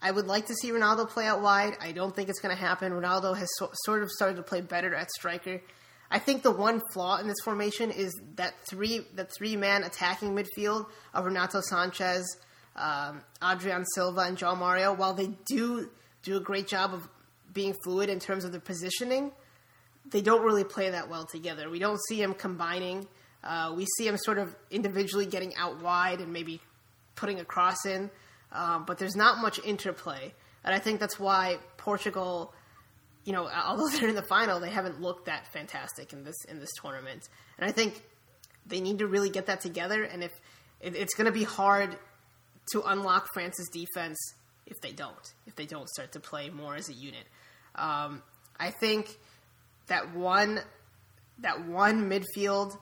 I 0.00 0.10
would 0.10 0.26
like 0.26 0.46
to 0.46 0.54
see 0.54 0.70
Ronaldo 0.70 1.08
play 1.08 1.26
out 1.26 1.42
wide. 1.42 1.74
I 1.80 1.92
don't 1.92 2.14
think 2.14 2.28
it's 2.28 2.40
going 2.40 2.54
to 2.54 2.60
happen. 2.60 2.92
Ronaldo 2.92 3.36
has 3.36 3.48
so, 3.58 3.70
sort 3.84 4.02
of 4.02 4.10
started 4.10 4.36
to 4.36 4.42
play 4.42 4.60
better 4.60 4.94
at 4.94 5.10
striker. 5.10 5.60
I 6.10 6.18
think 6.18 6.42
the 6.42 6.50
one 6.50 6.80
flaw 6.92 7.18
in 7.18 7.28
this 7.28 7.36
formation 7.44 7.90
is 7.90 8.18
that 8.36 8.54
three 8.68 9.04
the 9.14 9.24
three 9.24 9.56
man 9.56 9.82
attacking 9.82 10.34
midfield 10.34 10.86
of 11.12 11.26
Renato 11.26 11.60
Sanches, 11.60 12.24
um, 12.76 13.22
Adrien 13.42 13.84
Silva, 13.94 14.22
and 14.22 14.38
João 14.38 14.56
Mario. 14.56 14.94
While 14.94 15.14
they 15.14 15.30
do 15.46 15.90
do 16.22 16.36
a 16.36 16.40
great 16.40 16.66
job 16.66 16.94
of 16.94 17.08
being 17.52 17.74
fluid 17.84 18.08
in 18.08 18.20
terms 18.20 18.44
of 18.44 18.52
their 18.52 18.60
positioning, 18.60 19.32
they 20.10 20.20
don't 20.20 20.42
really 20.42 20.64
play 20.64 20.90
that 20.90 21.08
well 21.08 21.26
together. 21.26 21.68
We 21.70 21.78
don't 21.78 22.00
see 22.08 22.20
them 22.20 22.34
combining. 22.34 23.06
Uh, 23.42 23.74
we 23.76 23.86
see 23.96 24.04
them 24.04 24.16
sort 24.16 24.38
of 24.38 24.54
individually 24.70 25.26
getting 25.26 25.54
out 25.56 25.82
wide 25.82 26.20
and 26.20 26.32
maybe 26.32 26.60
putting 27.14 27.40
a 27.40 27.44
cross 27.44 27.86
in, 27.86 28.10
um, 28.52 28.84
but 28.86 28.98
there's 28.98 29.16
not 29.16 29.38
much 29.38 29.60
interplay. 29.64 30.32
And 30.64 30.74
I 30.74 30.78
think 30.78 31.00
that's 31.00 31.18
why 31.18 31.58
Portugal 31.76 32.52
you 33.28 33.34
know, 33.34 33.46
although 33.46 33.88
they're 33.92 34.08
in 34.08 34.14
the 34.14 34.22
final, 34.22 34.58
they 34.58 34.70
haven't 34.70 35.02
looked 35.02 35.26
that 35.26 35.52
fantastic 35.52 36.14
in 36.14 36.24
this 36.24 36.36
in 36.48 36.58
this 36.58 36.70
tournament. 36.80 37.28
And 37.58 37.68
I 37.68 37.72
think 37.72 38.02
they 38.66 38.80
need 38.80 39.00
to 39.00 39.06
really 39.06 39.28
get 39.28 39.46
that 39.46 39.60
together. 39.60 40.02
And 40.02 40.24
if 40.24 40.32
it, 40.80 40.96
it's 40.96 41.14
going 41.14 41.26
to 41.26 41.32
be 41.32 41.44
hard 41.44 41.96
to 42.72 42.82
unlock 42.82 43.28
France's 43.34 43.68
defense 43.68 44.18
if 44.66 44.80
they 44.80 44.92
don't, 44.92 45.34
if 45.46 45.56
they 45.56 45.66
don't 45.66 45.88
start 45.90 46.12
to 46.12 46.20
play 46.20 46.50
more 46.50 46.74
as 46.74 46.88
a 46.88 46.94
unit. 46.94 47.24
Um, 47.74 48.22
I 48.58 48.70
think 48.70 49.18
that 49.88 50.14
one 50.14 50.60
that 51.40 51.66
one 51.66 52.10
midfield, 52.10 52.76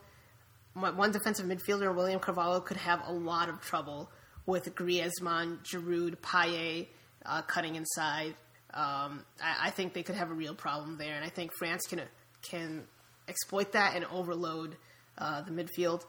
one 0.75 1.13
defensive 1.13 1.47
midfielder, 1.47 1.95
William 1.95 2.21
Carvalho, 2.21 2.61
could 2.61 2.79
have 2.79 3.03
a 3.07 3.13
lot 3.13 3.49
of 3.49 3.61
trouble 3.61 4.11
with 4.47 4.75
Griezmann, 4.75 5.59
Giroud, 5.63 6.17
Payet 6.19 6.89
uh, 7.25 7.43
cutting 7.43 7.75
inside. 7.75 8.35
Um, 8.73 9.25
I, 9.43 9.65
I, 9.65 9.71
think 9.71 9.95
they 9.95 10.03
could 10.03 10.15
have 10.15 10.31
a 10.31 10.35
real 10.35 10.55
problem 10.55 10.99
there, 10.99 11.15
and 11.15 11.25
I 11.25 11.29
think 11.29 11.53
France 11.59 11.87
can 11.87 12.03
can 12.43 12.85
exploit 13.29 13.73
that 13.73 13.97
and 13.97 14.05
overload 14.07 14.77
uh, 15.19 15.43
the 15.43 15.51
midfield. 15.51 16.05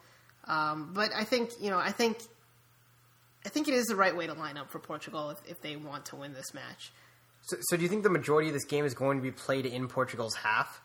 Um, 0.45 0.91
but 0.93 1.11
I 1.15 1.23
think 1.23 1.51
you 1.61 1.69
know, 1.69 1.77
I 1.77 1.91
think 1.91 2.17
I 3.45 3.49
think 3.49 3.67
it 3.67 3.73
is 3.73 3.85
the 3.85 3.95
right 3.95 4.15
way 4.15 4.27
to 4.27 4.33
line 4.33 4.57
up 4.57 4.71
for 4.71 4.79
Portugal 4.79 5.29
if, 5.29 5.37
if 5.49 5.61
they 5.61 5.75
want 5.75 6.05
to 6.07 6.17
win 6.17 6.33
this 6.33 6.53
match. 6.53 6.91
So, 7.43 7.57
so, 7.61 7.77
do 7.77 7.83
you 7.83 7.89
think 7.89 8.03
the 8.03 8.09
majority 8.09 8.49
of 8.49 8.53
this 8.53 8.65
game 8.65 8.83
is 8.83 8.93
going 8.93 9.17
to 9.17 9.23
be 9.23 9.31
played 9.31 9.65
in 9.65 9.87
Portugal's 9.87 10.35
half? 10.35 10.81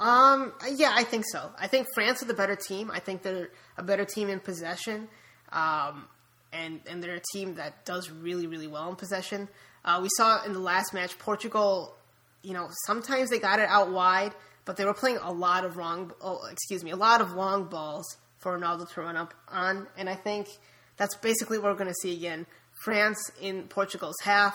Um, 0.00 0.52
yeah, 0.76 0.92
I 0.94 1.04
think 1.04 1.24
so. 1.30 1.50
I 1.58 1.66
think 1.66 1.88
France 1.94 2.22
are 2.22 2.26
the 2.26 2.34
better 2.34 2.56
team. 2.56 2.90
I 2.92 3.00
think 3.00 3.22
they're 3.22 3.50
a 3.76 3.82
better 3.82 4.04
team 4.04 4.28
in 4.28 4.40
possession. 4.40 5.08
Um, 5.52 6.06
and 6.52 6.80
and 6.88 7.02
they're 7.02 7.16
a 7.16 7.22
team 7.32 7.54
that 7.54 7.84
does 7.84 8.10
really 8.10 8.46
really 8.46 8.66
well 8.66 8.88
in 8.88 8.96
possession. 8.96 9.48
Uh, 9.84 10.00
we 10.02 10.08
saw 10.16 10.44
in 10.44 10.52
the 10.52 10.58
last 10.58 10.92
match 10.92 11.18
Portugal, 11.18 11.94
you 12.42 12.52
know, 12.52 12.68
sometimes 12.86 13.30
they 13.30 13.38
got 13.38 13.58
it 13.58 13.68
out 13.68 13.90
wide, 13.90 14.32
but 14.64 14.76
they 14.76 14.84
were 14.84 14.94
playing 14.94 15.18
a 15.18 15.32
lot 15.32 15.64
of 15.64 15.76
wrong, 15.76 16.12
oh, 16.20 16.40
excuse 16.50 16.84
me, 16.84 16.90
a 16.90 16.96
lot 16.96 17.20
of 17.20 17.32
long 17.32 17.64
balls 17.64 18.04
for 18.38 18.58
Ronaldo 18.58 18.92
to 18.92 19.00
run 19.00 19.16
up 19.16 19.34
on, 19.48 19.86
and 19.96 20.08
I 20.08 20.14
think 20.14 20.48
that's 20.96 21.16
basically 21.16 21.58
what 21.58 21.72
we're 21.72 21.78
going 21.78 21.88
to 21.88 22.00
see 22.02 22.14
again. 22.14 22.46
France 22.84 23.18
in 23.40 23.64
Portugal's 23.64 24.16
half. 24.22 24.54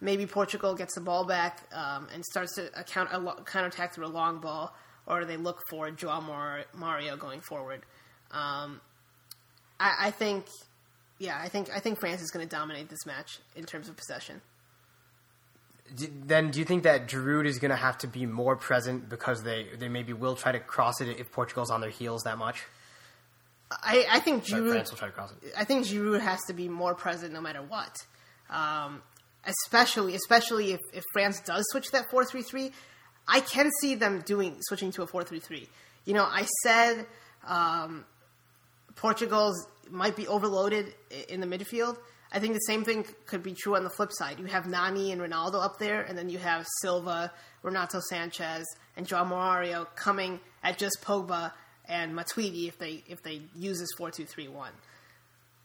Maybe 0.00 0.26
Portugal 0.26 0.74
gets 0.74 0.94
the 0.94 1.00
ball 1.00 1.24
back 1.24 1.62
um, 1.72 2.08
and 2.12 2.24
starts 2.24 2.54
to 2.56 2.68
account 2.78 3.10
a 3.12 3.18
lo- 3.18 3.42
counterattack 3.46 3.94
through 3.94 4.06
a 4.06 4.08
long 4.08 4.40
ball, 4.40 4.74
or 5.06 5.24
they 5.24 5.36
look 5.36 5.60
for 5.70 5.90
Joao 5.90 6.20
Mar- 6.20 6.64
Mario 6.74 7.16
going 7.16 7.40
forward. 7.40 7.82
Um, 8.30 8.80
I, 9.78 9.94
I 10.06 10.10
think, 10.10 10.46
yeah, 11.18 11.38
I 11.40 11.48
think 11.48 11.70
I 11.74 11.78
think 11.78 11.98
France 12.00 12.20
is 12.22 12.30
going 12.30 12.46
to 12.46 12.50
dominate 12.54 12.88
this 12.88 13.06
match 13.06 13.38
in 13.56 13.64
terms 13.64 13.88
of 13.88 13.96
possession. 13.96 14.40
Then, 15.96 16.50
do 16.50 16.58
you 16.58 16.64
think 16.64 16.82
that 16.84 17.08
Giroud 17.08 17.46
is 17.46 17.58
going 17.58 17.70
to 17.70 17.76
have 17.76 17.98
to 17.98 18.06
be 18.08 18.26
more 18.26 18.56
present 18.56 19.08
because 19.08 19.42
they, 19.42 19.66
they 19.78 19.88
maybe 19.88 20.12
will 20.12 20.34
try 20.34 20.50
to 20.50 20.58
cross 20.58 21.00
it 21.00 21.20
if 21.20 21.30
Portugal's 21.30 21.70
on 21.70 21.82
their 21.82 21.90
heels 21.90 22.22
that 22.22 22.38
much? 22.38 22.62
I, 23.70 24.06
I 24.10 24.20
think 24.20 24.44
Giroud. 24.44 24.70
France 24.70 24.90
will 24.90 24.98
try 24.98 25.08
to 25.08 25.14
cross 25.14 25.32
it. 25.42 25.52
I 25.56 25.64
think 25.64 25.86
Giroud 25.86 26.20
has 26.20 26.40
to 26.46 26.52
be 26.54 26.68
more 26.68 26.94
present 26.94 27.32
no 27.32 27.40
matter 27.40 27.62
what. 27.62 27.96
Um, 28.50 29.02
especially, 29.46 30.14
especially 30.14 30.72
if, 30.72 30.80
if 30.92 31.04
France 31.12 31.40
does 31.40 31.64
switch 31.70 31.90
that 31.92 32.10
four 32.10 32.24
three 32.24 32.42
three, 32.42 32.72
I 33.26 33.40
can 33.40 33.70
see 33.80 33.94
them 33.94 34.22
doing 34.26 34.56
switching 34.60 34.90
to 34.92 35.02
a 35.02 35.06
four 35.06 35.22
three 35.24 35.40
three. 35.40 35.68
You 36.04 36.14
know, 36.14 36.24
I 36.24 36.46
said 36.62 37.06
um, 37.46 38.04
Portugal's 38.96 39.66
might 39.90 40.16
be 40.16 40.26
overloaded 40.26 40.94
in 41.28 41.40
the 41.40 41.46
midfield. 41.46 41.96
I 42.32 42.40
think 42.40 42.54
the 42.54 42.60
same 42.60 42.84
thing 42.84 43.06
could 43.26 43.42
be 43.42 43.54
true 43.54 43.76
on 43.76 43.84
the 43.84 43.90
flip 43.90 44.10
side. 44.12 44.40
You 44.40 44.46
have 44.46 44.66
Nani 44.66 45.12
and 45.12 45.20
Ronaldo 45.20 45.62
up 45.62 45.78
there, 45.78 46.02
and 46.02 46.18
then 46.18 46.28
you 46.28 46.38
have 46.38 46.66
Silva, 46.80 47.30
Renato 47.62 48.00
Sanches, 48.10 48.64
and 48.96 49.06
Joao 49.06 49.24
Mario 49.24 49.86
coming 49.94 50.40
at 50.62 50.76
just 50.76 50.98
Pogba 51.02 51.52
and 51.86 52.12
Matuidi 52.12 52.66
if 52.66 52.78
they 52.78 53.04
if 53.08 53.22
they 53.22 53.42
use 53.54 53.78
this 53.78 53.90
four 53.96 54.10
two 54.10 54.24
three 54.24 54.48
one. 54.48 54.72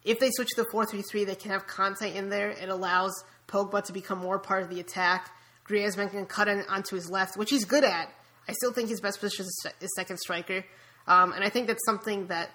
If 0.04 0.20
they 0.20 0.30
switch 0.32 0.50
to 0.56 0.64
the 0.64 0.70
four 0.72 0.86
three 0.86 1.02
three, 1.02 1.26
they 1.26 1.36
can 1.36 1.52
have 1.52 1.66
Kanté 1.66 2.14
in 2.14 2.30
there. 2.30 2.50
It 2.52 2.70
allows 2.70 3.12
Pogba 3.50 3.84
to 3.86 3.94
become 3.94 4.20
more 4.20 4.40
part 4.40 4.64
of 4.64 4.70
the 4.70 4.80
attack. 4.80 5.32
Griezmann 5.68 6.10
can 6.10 6.26
cut 6.26 6.48
in 6.48 6.64
onto 6.70 6.96
his 6.96 7.10
left, 7.10 7.38
which 7.38 7.50
he's 7.50 7.66
good 7.66 7.84
at. 7.84 8.10
I 8.48 8.54
still 8.54 8.72
think 8.72 8.90
his 8.90 9.02
best 9.02 9.20
position 9.20 9.46
is, 9.46 9.90
second 9.96 10.18
striker, 10.18 10.66
um, 11.08 11.34
and 11.34 11.44
I 11.44 11.50
think 11.50 11.68
that's 11.68 11.86
something 11.86 12.28
that 12.28 12.50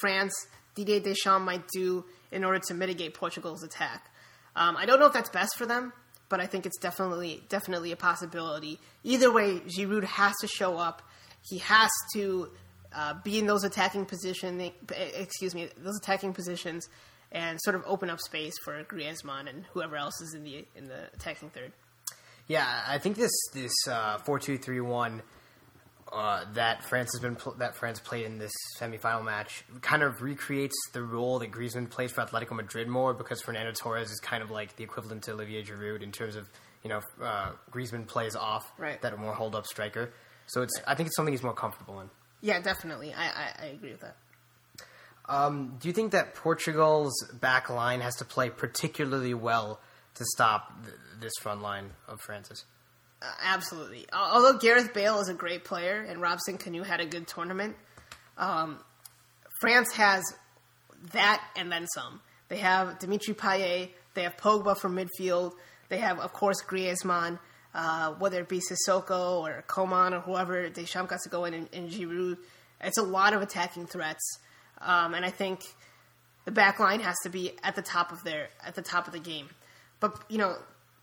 France, 0.00 0.34
Didier 0.74 1.00
Deschamps 1.00 1.44
might 1.44 1.68
do 1.68 2.04
in 2.32 2.44
order 2.44 2.58
to 2.66 2.74
mitigate 2.74 3.14
Portugal's 3.14 3.62
attack. 3.62 4.10
Um, 4.56 4.76
I 4.76 4.86
don't 4.86 4.98
know 4.98 5.06
if 5.06 5.12
that's 5.12 5.30
best 5.30 5.56
for 5.56 5.66
them, 5.66 5.92
but 6.28 6.40
I 6.40 6.46
think 6.46 6.66
it's 6.66 6.78
definitely 6.78 7.44
definitely 7.48 7.92
a 7.92 7.96
possibility. 7.96 8.80
Either 9.04 9.32
way, 9.32 9.60
Giroud 9.60 10.04
has 10.04 10.34
to 10.40 10.48
show 10.48 10.76
up. 10.76 11.02
He 11.48 11.58
has 11.58 11.90
to 12.14 12.50
uh, 12.92 13.14
be 13.22 13.38
in 13.38 13.46
those 13.46 13.64
attacking 13.64 14.06
position. 14.06 14.72
Excuse 14.90 15.54
me, 15.54 15.68
those 15.76 15.96
attacking 15.96 16.32
positions, 16.32 16.88
and 17.34 17.60
sort 17.60 17.76
of 17.76 17.82
open 17.86 18.08
up 18.08 18.20
space 18.20 18.54
for 18.64 18.82
Griezmann 18.84 19.48
and 19.50 19.64
whoever 19.74 19.96
else 19.96 20.18
is 20.22 20.32
in 20.34 20.44
the 20.44 20.64
in 20.74 20.86
the 20.86 21.08
attacking 21.14 21.50
third. 21.50 21.72
Yeah, 22.48 22.66
I 22.86 22.98
think 22.98 23.16
this 23.16 23.32
this 23.52 23.72
uh, 23.88 24.18
four 24.18 24.38
two 24.38 24.56
three 24.56 24.80
one 24.80 25.20
uh, 26.12 26.44
that 26.54 26.84
France 26.84 27.10
has 27.12 27.20
been 27.20 27.34
pl- 27.36 27.54
that 27.58 27.74
France 27.76 27.98
played 27.98 28.26
in 28.26 28.38
this 28.38 28.52
semifinal 28.78 29.24
match 29.24 29.64
kind 29.80 30.02
of 30.02 30.22
recreates 30.22 30.76
the 30.92 31.02
role 31.02 31.38
that 31.40 31.50
Griezmann 31.50 31.90
plays 31.90 32.12
for 32.12 32.22
Atletico 32.24 32.52
Madrid 32.52 32.86
more 32.88 33.12
because 33.14 33.40
Fernando 33.42 33.72
Torres 33.72 34.10
is 34.10 34.20
kind 34.20 34.42
of 34.42 34.50
like 34.50 34.76
the 34.76 34.84
equivalent 34.84 35.24
to 35.24 35.32
Olivier 35.32 35.62
Giroud 35.64 36.02
in 36.02 36.12
terms 36.12 36.36
of 36.36 36.48
you 36.84 36.90
know 36.90 37.00
uh, 37.22 37.50
Griezmann 37.72 38.06
plays 38.06 38.36
off 38.36 38.70
Right. 38.78 39.00
that 39.02 39.18
more 39.18 39.34
hold 39.34 39.54
up 39.54 39.66
striker. 39.66 40.12
So 40.46 40.62
it's 40.62 40.78
I 40.86 40.94
think 40.94 41.06
it's 41.08 41.16
something 41.16 41.32
he's 41.32 41.42
more 41.42 41.54
comfortable 41.54 41.98
in. 42.00 42.10
Yeah, 42.42 42.60
definitely. 42.60 43.14
I, 43.14 43.24
I, 43.26 43.52
I 43.62 43.66
agree 43.68 43.92
with 43.92 44.02
that. 44.02 44.16
Um, 45.26 45.76
do 45.80 45.88
you 45.88 45.94
think 45.94 46.12
that 46.12 46.34
Portugal's 46.34 47.14
back 47.40 47.70
line 47.70 48.00
has 48.00 48.16
to 48.16 48.24
play 48.24 48.50
particularly 48.50 49.34
well 49.34 49.80
to 50.16 50.24
stop 50.24 50.84
th- 50.84 50.96
this 51.20 51.32
front 51.40 51.62
line 51.62 51.90
of 52.06 52.20
France's? 52.20 52.64
Uh, 53.22 53.26
absolutely. 53.42 54.06
Although 54.12 54.58
Gareth 54.58 54.92
Bale 54.92 55.18
is 55.20 55.28
a 55.28 55.34
great 55.34 55.64
player 55.64 56.04
and 56.06 56.20
Robson 56.20 56.58
Kanu 56.58 56.84
had 56.84 57.00
a 57.00 57.06
good 57.06 57.26
tournament, 57.26 57.76
um, 58.36 58.78
France 59.60 59.92
has 59.92 60.22
that 61.12 61.42
and 61.56 61.72
then 61.72 61.86
some. 61.94 62.20
They 62.48 62.58
have 62.58 62.98
Dimitri 62.98 63.34
Payet. 63.34 63.90
They 64.14 64.22
have 64.22 64.36
Pogba 64.36 64.76
from 64.76 64.96
midfield. 64.96 65.52
They 65.88 65.98
have, 65.98 66.18
of 66.18 66.32
course, 66.32 66.62
Griezmann. 66.62 67.38
Uh, 67.74 68.12
whether 68.20 68.40
it 68.40 68.48
be 68.48 68.60
Sissoko 68.60 69.40
or 69.40 69.64
Coman 69.66 70.14
or 70.14 70.20
whoever, 70.20 70.68
Deschamps 70.68 71.10
got 71.10 71.20
to 71.22 71.28
go 71.28 71.44
in 71.44 71.54
and, 71.54 71.68
and 71.72 71.90
Giroud. 71.90 72.36
It's 72.80 72.98
a 72.98 73.02
lot 73.02 73.32
of 73.32 73.42
attacking 73.42 73.86
threats, 73.86 74.38
um, 74.80 75.14
and 75.14 75.24
I 75.24 75.30
think 75.30 75.60
the 76.44 76.50
back 76.50 76.78
line 76.78 77.00
has 77.00 77.16
to 77.22 77.30
be 77.30 77.52
at 77.62 77.74
the 77.74 77.82
top 77.82 78.12
of 78.12 78.22
their 78.24 78.48
at 78.64 78.74
the 78.74 78.82
top 78.82 79.06
of 79.06 79.12
the 79.12 79.18
game. 79.18 79.48
But 80.00 80.18
you 80.28 80.38
know, 80.38 80.56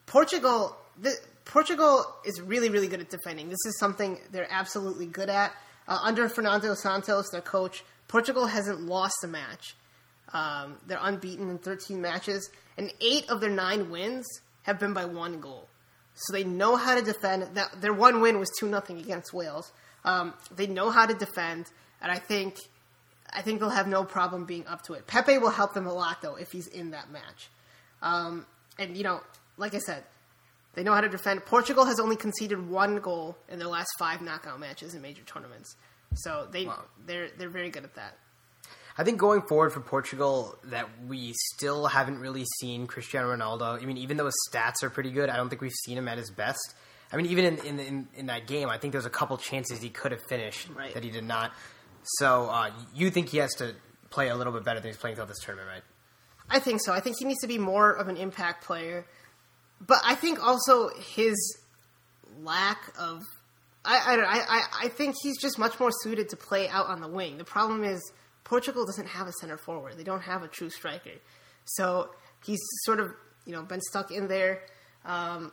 Portugal, 0.06 0.76
the, 1.00 1.14
Portugal 1.46 2.06
is 2.26 2.42
really 2.42 2.70
really 2.70 2.88
good 2.88 3.02
at 3.02 3.10
defending. 3.10 3.50
This 3.50 3.66
is 3.66 3.78
something 3.80 4.20
they're 4.32 4.48
absolutely 4.50 5.08
good 5.08 5.30
at. 5.30 5.54
Uh, 5.88 6.00
under 6.04 6.30
Fernando 6.30 6.74
Santos, 6.76 7.30
their 7.32 7.42
coach, 7.42 7.84
Portugal 8.08 8.46
hasn't 8.46 8.82
lost 8.82 9.24
a 9.24 9.28
match. 9.28 9.76
Um, 10.34 10.78
they're 10.88 11.00
unbeaten 11.02 11.50
in 11.50 11.58
13 11.58 12.02
matches, 12.02 12.50
and 12.78 12.94
eight 13.02 13.30
of 13.30 13.42
their 13.42 13.50
nine 13.50 13.90
wins 13.90 14.26
have 14.64 14.80
been 14.80 14.94
by 14.94 15.06
one 15.06 15.42
goal. 15.42 15.68
So 16.14 16.34
they 16.34 16.44
know 16.44 16.76
how 16.76 16.96
to 16.96 17.02
defend. 17.02 17.56
That 17.56 17.82
their 17.82 17.94
one 17.94 18.22
win 18.22 18.40
was 18.40 18.50
two 18.60 18.68
nothing 18.68 19.00
against 19.00 19.34
Wales. 19.34 19.72
Um, 20.04 20.34
they 20.56 20.68
know 20.68 20.90
how 20.90 21.06
to 21.06 21.14
defend, 21.14 21.68
and 22.02 22.12
I 22.12 22.20
think 22.20 22.58
I 23.34 23.42
think 23.42 23.60
they'll 23.60 23.70
have 23.70 23.88
no 23.88 24.04
problem 24.04 24.46
being 24.46 24.66
up 24.68 24.82
to 24.84 24.94
it. 24.94 25.08
Pepe 25.08 25.38
will 25.38 25.50
help 25.52 25.74
them 25.74 25.88
a 25.88 25.94
lot 25.94 26.22
though 26.22 26.36
if 26.36 26.52
he's 26.52 26.68
in 26.68 26.92
that 26.92 27.12
match. 27.12 27.50
Um, 28.02 28.46
and 28.78 28.98
you 28.98 29.04
know, 29.04 29.22
like 29.58 29.74
I 29.74 29.80
said, 29.80 30.04
they 30.74 30.84
know 30.84 30.94
how 30.94 31.02
to 31.02 31.10
defend. 31.10 31.46
Portugal 31.46 31.86
has 31.86 32.00
only 32.00 32.16
conceded 32.16 32.70
one 32.70 32.98
goal 33.00 33.38
in 33.50 33.60
their 33.60 33.68
last 33.68 33.90
five 34.00 34.22
knockout 34.22 34.60
matches 34.60 34.94
in 34.96 35.02
major 35.02 35.22
tournaments, 35.24 35.76
so 36.16 36.48
they 36.52 36.66
Wow. 36.66 36.84
they're 37.06 37.30
they're 37.38 37.50
very 37.50 37.70
good 37.70 37.84
at 37.84 37.96
that. 37.96 38.18
I 38.98 39.04
think 39.06 39.18
going 39.20 39.42
forward 39.44 39.72
for 39.72 39.80
Portugal, 39.80 40.58
that 40.66 40.88
we 41.08 41.34
still 41.56 41.88
haven't 41.88 42.20
really 42.20 42.44
seen 42.60 42.88
Cristiano 42.88 43.34
Ronaldo. 43.34 43.82
I 43.82 43.86
mean, 43.86 43.98
even 43.98 44.18
though 44.18 44.26
his 44.26 44.36
stats 44.52 44.84
are 44.84 44.90
pretty 44.90 45.12
good, 45.12 45.30
I 45.30 45.38
don't 45.38 45.50
think 45.50 45.62
we've 45.62 45.72
seen 45.86 45.98
him 45.98 46.08
at 46.10 46.18
his 46.18 46.30
best. 46.30 46.76
I 47.12 47.18
mean, 47.18 47.26
even 47.28 47.46
in 47.46 47.58
in, 47.66 47.80
in, 47.80 48.08
in 48.16 48.26
that 48.28 48.48
game, 48.48 48.68
I 48.70 48.78
think 48.78 48.92
there's 48.92 49.06
a 49.06 49.10
couple 49.10 49.38
chances 49.38 49.82
he 49.82 49.90
could 49.90 50.12
have 50.12 50.22
finished 50.24 50.68
Right. 50.76 50.94
that 50.94 51.04
he 51.04 51.10
did 51.10 51.24
not. 51.24 51.52
So 52.04 52.46
uh, 52.46 52.72
you 52.94 53.10
think 53.10 53.30
he 53.30 53.38
has 53.38 53.54
to 53.56 53.76
play 54.10 54.30
a 54.30 54.36
little 54.36 54.54
bit 54.54 54.64
better 54.64 54.80
than 54.80 54.90
he's 54.90 54.98
playing 54.98 55.16
throughout 55.16 55.30
this 55.30 55.40
tournament, 55.40 55.70
right? 55.70 55.84
I 56.50 56.60
think 56.60 56.82
so. 56.84 56.94
I 56.94 57.00
think 57.00 57.18
he 57.20 57.26
needs 57.26 57.42
to 57.42 57.48
be 57.48 57.58
more 57.58 57.92
of 57.92 58.08
an 58.08 58.18
impact 58.18 58.66
player. 58.66 59.06
But 59.80 60.00
I 60.04 60.16
think 60.16 60.44
also 60.44 60.90
his 61.16 61.58
lack 62.40 62.94
of 63.00 63.24
I, 63.84 63.98
I, 63.98 64.58
I, 64.58 64.86
I 64.86 64.88
think 64.90 65.16
he's 65.22 65.40
just 65.40 65.58
much 65.58 65.80
more 65.80 65.90
suited 66.04 66.30
to 66.30 66.38
play 66.38 66.70
out 66.70 66.88
on 66.88 67.02
the 67.02 67.08
wing. 67.08 67.38
The 67.38 67.44
problem 67.44 67.84
is 67.84 68.12
Portugal 68.44 68.86
doesn't 68.86 69.08
have 69.08 69.28
a 69.28 69.32
center 69.34 69.58
forward. 69.58 69.98
They 69.98 70.04
don't 70.04 70.22
have 70.22 70.44
a 70.44 70.48
true 70.48 70.70
striker. 70.70 71.12
So 71.66 72.12
he's 72.46 72.60
sort 72.84 73.00
of, 73.00 73.12
you 73.46 73.54
know, 73.54 73.64
been 73.64 73.82
stuck 73.82 74.12
in 74.12 74.28
there. 74.28 74.62
Um, 75.04 75.52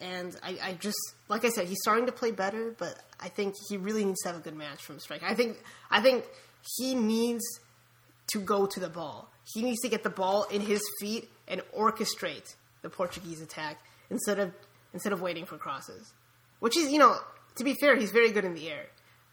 and 0.00 0.36
I, 0.42 0.58
I 0.62 0.72
just 0.74 0.98
like 1.28 1.44
I 1.44 1.48
said, 1.48 1.66
he's 1.66 1.78
starting 1.82 2.06
to 2.06 2.12
play 2.12 2.30
better, 2.30 2.74
but 2.78 2.98
I 3.20 3.28
think 3.28 3.54
he 3.68 3.76
really 3.76 4.04
needs 4.04 4.20
to 4.22 4.28
have 4.28 4.36
a 4.36 4.40
good 4.40 4.56
match 4.56 4.82
from 4.82 4.98
strike. 4.98 5.22
I 5.22 5.34
think 5.34 5.58
I 5.90 6.00
think 6.00 6.24
he 6.76 6.94
needs 6.94 7.44
to 8.28 8.40
go 8.40 8.66
to 8.66 8.80
the 8.80 8.88
ball. 8.88 9.30
He 9.54 9.62
needs 9.62 9.80
to 9.80 9.88
get 9.88 10.02
the 10.02 10.10
ball 10.10 10.44
in 10.44 10.60
his 10.60 10.82
feet 11.00 11.30
and 11.46 11.62
orchestrate 11.76 12.54
the 12.82 12.90
Portuguese 12.90 13.40
attack 13.40 13.78
instead 14.10 14.38
of 14.38 14.52
instead 14.92 15.12
of 15.12 15.20
waiting 15.20 15.46
for 15.46 15.56
crosses. 15.56 16.12
Which 16.60 16.76
is, 16.76 16.90
you 16.90 16.98
know, 16.98 17.16
to 17.56 17.64
be 17.64 17.74
fair, 17.74 17.96
he's 17.96 18.10
very 18.10 18.32
good 18.32 18.44
in 18.44 18.54
the 18.54 18.68
air. 18.70 18.86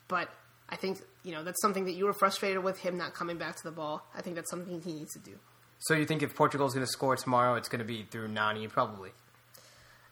But 0.08 0.30
I 0.70 0.76
think, 0.76 1.00
you 1.24 1.32
know, 1.32 1.44
that's 1.44 1.62
something 1.62 1.86
that 1.86 1.94
you 1.94 2.06
were 2.06 2.14
frustrated 2.14 2.64
with 2.64 2.80
him 2.80 2.98
not 2.98 3.14
coming 3.14 3.38
back 3.38 3.56
to 3.58 3.64
the 3.64 3.72
ball. 3.72 4.06
I 4.16 4.22
think 4.22 4.36
that's 4.36 4.50
something 4.50 4.82
he 4.82 4.94
needs 4.94 5.14
to 5.14 5.20
do. 5.20 5.40
So 5.80 5.94
you 5.94 6.06
think 6.06 6.24
if 6.24 6.36
Portugal's 6.36 6.74
going 6.74 6.86
to 6.86 6.92
score 6.92 7.16
tomorrow, 7.16 7.56
it's 7.56 7.70
going 7.70 7.80
to 7.80 7.86
be 7.86 8.04
through 8.04 8.30
Nani, 8.30 8.68
probably? 8.68 9.12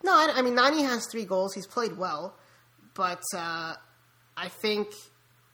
No, 0.04 0.12
I, 0.14 0.34
I 0.36 0.42
mean 0.42 0.56
Nani 0.56 0.84
has 0.84 1.08
three 1.08 1.26
goals. 1.26 1.54
He's 1.54 1.68
played 1.68 1.98
well, 1.98 2.36
but 2.94 3.22
uh, 3.36 3.76
I 4.38 4.48
think 4.62 4.88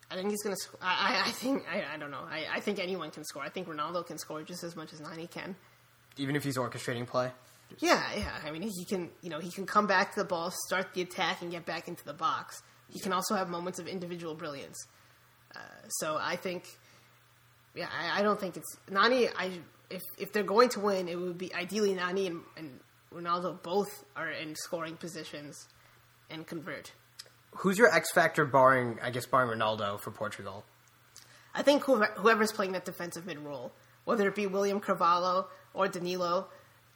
I 0.09 0.15
think 0.15 0.29
he's 0.29 0.43
gonna. 0.43 0.55
Sc- 0.55 0.75
I, 0.81 1.21
I, 1.25 1.29
I 1.29 1.31
think 1.31 1.63
I, 1.69 1.83
I 1.93 1.97
don't 1.97 2.11
know. 2.11 2.25
I, 2.29 2.45
I 2.55 2.59
think 2.59 2.79
anyone 2.79 3.11
can 3.11 3.23
score. 3.25 3.43
I 3.43 3.49
think 3.49 3.67
Ronaldo 3.67 4.05
can 4.05 4.17
score 4.17 4.41
just 4.43 4.63
as 4.63 4.75
much 4.75 4.93
as 4.93 5.01
Nani 5.01 5.27
can. 5.27 5.55
Even 6.17 6.35
if 6.35 6.43
he's 6.43 6.57
orchestrating 6.57 7.05
play? 7.05 7.31
Yeah, 7.79 8.01
yeah. 8.17 8.31
I 8.45 8.51
mean, 8.51 8.61
he 8.61 8.85
can. 8.85 9.09
You 9.21 9.29
know, 9.29 9.39
he 9.39 9.51
can 9.51 9.65
come 9.65 9.87
back 9.87 10.13
to 10.15 10.21
the 10.21 10.25
ball, 10.25 10.51
start 10.67 10.93
the 10.93 11.01
attack, 11.01 11.41
and 11.41 11.51
get 11.51 11.65
back 11.65 11.87
into 11.87 12.03
the 12.05 12.13
box. 12.13 12.61
He 12.89 12.99
can 12.99 13.11
also 13.11 13.35
have 13.35 13.49
moments 13.49 13.79
of 13.79 13.87
individual 13.87 14.33
brilliance. 14.33 14.87
Uh, 15.53 15.59
so 15.89 16.17
I 16.19 16.35
think 16.37 16.63
Yeah, 17.75 17.87
I, 17.91 18.19
I 18.19 18.23
don't 18.23 18.39
think 18.39 18.57
it's 18.57 18.77
Nani. 18.89 19.27
I 19.29 19.59
if 19.89 20.01
if 20.17 20.31
they're 20.31 20.43
going 20.43 20.69
to 20.69 20.79
win, 20.79 21.07
it 21.07 21.19
would 21.19 21.37
be 21.37 21.53
ideally 21.53 21.93
Nani 21.93 22.27
and, 22.27 22.41
and 22.55 22.79
Ronaldo 23.13 23.61
both 23.61 24.03
are 24.15 24.29
in 24.29 24.55
scoring 24.55 24.97
positions 24.97 25.67
and 26.29 26.45
convert. 26.45 26.91
Who's 27.51 27.77
your 27.77 27.93
X 27.93 28.11
factor, 28.11 28.45
barring 28.45 28.99
I 29.01 29.09
guess 29.09 29.25
barring 29.25 29.57
Ronaldo 29.57 29.99
for 29.99 30.11
Portugal? 30.11 30.63
I 31.55 31.63
think 31.63 31.83
whoever's 31.83 32.51
playing 32.51 32.73
that 32.73 32.85
defensive 32.85 33.25
mid 33.25 33.39
role, 33.39 33.71
whether 34.05 34.27
it 34.27 34.35
be 34.35 34.45
William 34.45 34.79
Carvalho 34.79 35.47
or 35.73 35.87
Danilo, 35.87 36.47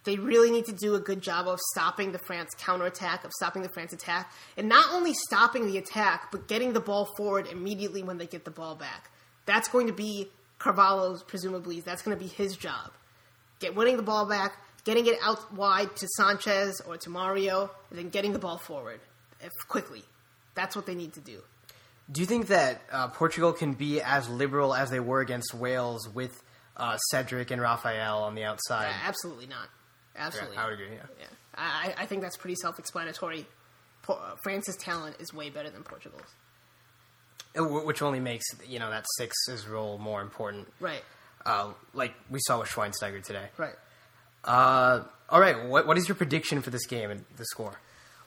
they 0.04 0.18
really 0.18 0.52
need 0.52 0.66
to 0.66 0.74
do 0.74 0.96
a 0.96 1.00
good 1.00 1.22
job 1.22 1.48
of 1.48 1.60
stopping 1.74 2.12
the 2.12 2.20
France 2.20 2.50
counterattack, 2.58 3.24
of 3.24 3.32
stopping 3.32 3.62
the 3.62 3.70
France 3.70 3.94
attack, 3.94 4.32
and 4.58 4.68
not 4.68 4.92
only 4.92 5.14
stopping 5.14 5.68
the 5.68 5.78
attack, 5.78 6.32
but 6.32 6.48
getting 6.48 6.74
the 6.74 6.80
ball 6.80 7.06
forward 7.18 7.48
immediately 7.48 8.04
when 8.04 8.18
they 8.18 8.26
get 8.28 8.46
the 8.46 8.52
ball 8.52 8.76
back. 8.76 9.12
That's 9.46 9.68
going 9.68 9.88
to 9.88 9.94
be 9.94 10.30
Carvalho's, 10.60 11.24
presumably, 11.24 11.82
that's 11.82 12.02
going 12.02 12.18
to 12.18 12.24
be 12.24 12.30
his 12.30 12.56
job. 12.56 12.92
Get 13.60 13.76
winning 13.76 13.98
the 13.98 14.04
ball 14.04 14.28
back, 14.28 14.58
getting 14.84 15.06
it 15.08 15.16
out 15.22 15.54
wide 15.54 15.96
to 15.98 16.08
Sanches 16.20 16.74
or 16.88 16.98
to 16.98 17.10
Mario, 17.10 17.70
and 17.90 18.00
then 18.00 18.10
getting 18.10 18.34
the 18.34 18.40
ball 18.40 18.58
forward 18.58 19.00
if, 19.42 19.52
quickly. 19.68 20.04
That's 20.56 20.76
what 20.76 20.86
they 20.86 20.96
need 20.96 21.14
to 21.14 21.20
do. 21.22 21.42
Do 22.12 22.20
you 22.20 22.28
think 22.28 22.48
that 22.48 22.82
uh, 22.92 23.08
Portugal 23.08 23.54
can 23.54 23.74
be 23.74 24.02
as 24.02 24.28
liberal 24.28 24.74
as 24.74 24.90
they 24.90 25.00
were 25.00 25.22
against 25.22 25.54
Wales 25.54 26.10
with 26.10 26.44
uh, 26.76 26.98
Cedric 27.10 27.52
and 27.52 27.62
Raphael 27.62 28.24
on 28.24 28.36
the 28.36 28.44
outside? 28.44 28.88
Uh, 28.90 29.08
absolutely 29.08 29.48
not. 29.48 29.70
Absolutely. 30.16 30.58
I 30.58 30.66
would 30.66 30.74
agree. 30.74 30.88
Yeah. 30.94 31.04
Yeah, 31.20 31.26
I, 31.56 31.94
I 32.00 32.06
think 32.06 32.22
that's 32.22 32.36
pretty 32.36 32.56
self-explanatory. 32.56 33.46
Po- 34.02 34.16
uh, 34.16 34.36
France's 34.44 34.76
talent 34.76 35.16
is 35.20 35.34
way 35.34 35.50
better 35.50 35.70
than 35.70 35.84
Portugal's. 35.84 36.36
Uh, 37.58 37.64
Which 37.64 38.02
only 38.02 38.20
makes 38.20 38.46
you 38.68 38.80
know 38.80 38.90
that 38.90 39.06
six's 39.18 39.68
role 39.68 39.98
more 39.98 40.22
important. 40.22 40.68
Right, 40.80 41.04
Uh, 41.46 41.72
like 41.94 42.14
we 42.30 42.40
saw 42.42 42.60
with 42.60 42.70
Schweinsteiger 42.70 43.24
today. 43.24 43.50
right. 43.58 43.76
Uh, 44.44 45.04
all 45.30 45.40
right. 45.40 45.66
What 45.68 45.88
what 45.88 45.98
is 45.98 46.08
your 46.08 46.16
prediction 46.16 46.62
for 46.62 46.70
this 46.70 46.86
game 46.88 47.10
and 47.12 47.26
the 47.38 47.46
score? 47.46 47.80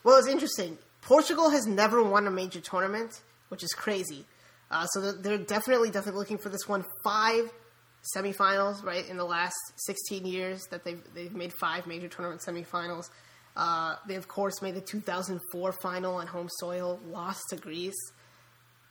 Well, 0.03 0.17
it's 0.17 0.27
interesting. 0.27 0.77
Portugal 1.01 1.49
has 1.49 1.65
never 1.67 2.01
won 2.03 2.25
a 2.27 2.31
major 2.31 2.59
tournament, 2.61 3.21
which 3.49 3.63
is 3.63 3.73
crazy. 3.73 4.25
Uh, 4.71 4.85
so 4.87 5.11
they're- 5.11 5.37
definitely, 5.37 5.91
definitely 5.91 6.19
looking 6.19 6.39
for 6.39 6.49
this 6.49 6.67
one. 6.67 6.83
Five 7.03 7.51
semifinals, 8.15 8.83
right, 8.83 9.07
in 9.07 9.17
the 9.17 9.23
last 9.25 9.55
16 9.77 10.25
years 10.25 10.63
that 10.71 10.83
they've 10.83 11.01
they've 11.13 11.33
made 11.33 11.53
five 11.53 11.85
major 11.87 12.07
tournament 12.07 12.41
semifinals. 12.41 13.09
Uh, 13.55 13.95
they 14.07 14.15
of 14.15 14.27
course 14.27 14.61
made 14.61 14.75
the 14.75 14.81
2004 14.81 15.71
final 15.73 16.15
on 16.15 16.27
home 16.27 16.49
soil, 16.59 16.99
lost 17.07 17.41
to 17.49 17.55
Greece, 17.55 17.95